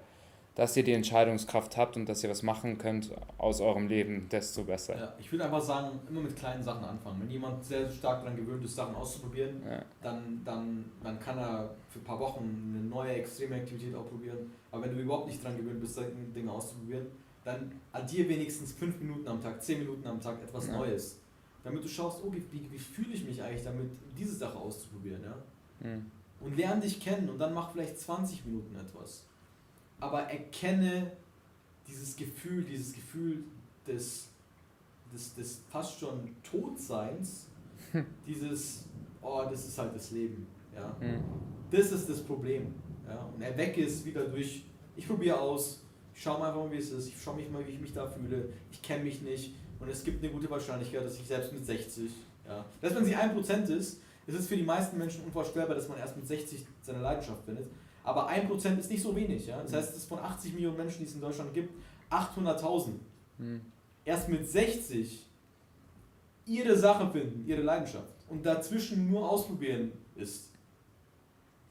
[0.54, 4.62] dass ihr die Entscheidungskraft habt und dass ihr was machen könnt aus eurem Leben, desto
[4.64, 4.96] besser.
[4.96, 7.20] Ja, ich würde einfach sagen, immer mit kleinen Sachen anfangen.
[7.22, 9.82] Wenn jemand sehr stark daran gewöhnt ist, Sachen auszuprobieren, Ja.
[10.02, 14.50] dann, dann, dann kann er für ein paar Wochen eine neue extreme Aktivität ausprobieren.
[14.70, 16.00] Aber wenn du überhaupt nicht daran gewöhnt bist,
[16.34, 17.06] Dinge auszuprobieren,
[17.44, 20.78] dann addier wenigstens fünf Minuten am Tag, zehn Minuten am Tag etwas Ja.
[20.78, 21.18] Neues.
[21.62, 25.22] Damit du schaust, oh, wie, wie, fühle ich mich eigentlich damit, diese Sache auszuprobieren.
[25.22, 25.34] Ja?
[25.88, 26.10] Hm.
[26.40, 29.24] Und lern dich kennen und dann mach vielleicht 20 Minuten etwas.
[29.98, 31.12] Aber erkenne
[31.86, 33.44] dieses Gefühl, dieses Gefühl
[33.86, 34.28] des,
[35.12, 37.46] des, des fast schon Todseins,
[38.26, 38.84] dieses,
[39.22, 40.46] oh, das ist halt das Leben.
[40.74, 40.96] Ja?
[41.00, 41.22] Hm.
[41.70, 42.74] Das ist das Problem.
[43.08, 43.28] Ja?
[43.34, 44.64] Und erwecke es wieder durch,
[44.96, 45.82] ich probiere aus,
[46.14, 47.92] ich schaue mal einfach mal, wie es ist, ich schaue mich mal, wie ich mich
[47.92, 51.52] da fühle, ich kenne mich nicht und es gibt eine gute Wahrscheinlichkeit, dass ich selbst
[51.52, 52.10] mit 60,
[52.46, 55.98] ja, dass man sie 1% ist, ist es für die meisten Menschen unvorstellbar, dass man
[55.98, 57.66] erst mit 60 seine Leidenschaft findet.
[58.04, 59.46] Aber 1% ist nicht so wenig.
[59.46, 59.62] Ja?
[59.62, 61.72] Das heißt, es ist von 80 Millionen Menschen, die es in Deutschland gibt,
[62.10, 62.92] 800.000
[63.38, 63.60] Hm.
[64.04, 65.26] erst mit 60
[66.46, 70.50] ihre Sache finden, ihre Leidenschaft und dazwischen nur ausprobieren ist.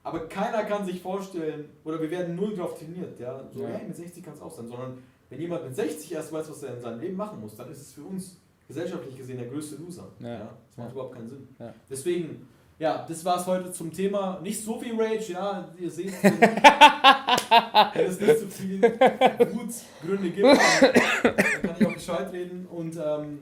[0.03, 3.69] Aber keiner kann sich vorstellen, oder wir werden null drauf trainiert, ja, so, Ja.
[3.69, 4.97] hey, mit 60 kann es auch sein, sondern
[5.29, 7.79] wenn jemand mit 60 erst weiß, was er in seinem Leben machen muss, dann ist
[7.81, 8.35] es für uns
[8.67, 10.07] gesellschaftlich gesehen der größte Loser.
[10.19, 10.37] Ja.
[10.39, 10.91] Das macht Ja.
[10.91, 11.47] überhaupt keinen Sinn.
[11.59, 11.73] Ja.
[11.89, 12.47] Deswegen,
[12.79, 14.39] ja, das war's heute zum Thema.
[14.41, 21.35] Nicht so viel Rage, ja, ihr seht, wenn es nicht so viel Wutgründe gibt, dann
[21.35, 22.65] kann ich auch Bescheid reden.
[22.67, 23.39] Und ähm,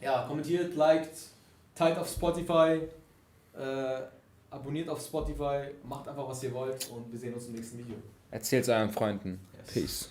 [0.00, 1.16] ja, kommentiert, liked,
[1.74, 2.80] teilt auf Spotify,
[3.56, 4.00] äh,
[4.50, 7.96] abonniert auf Spotify, macht einfach was ihr wollt und wir sehen uns im nächsten Video.
[8.30, 9.40] Erzähl's euren Freunden.
[9.58, 9.72] Yes.
[9.72, 10.10] Peace.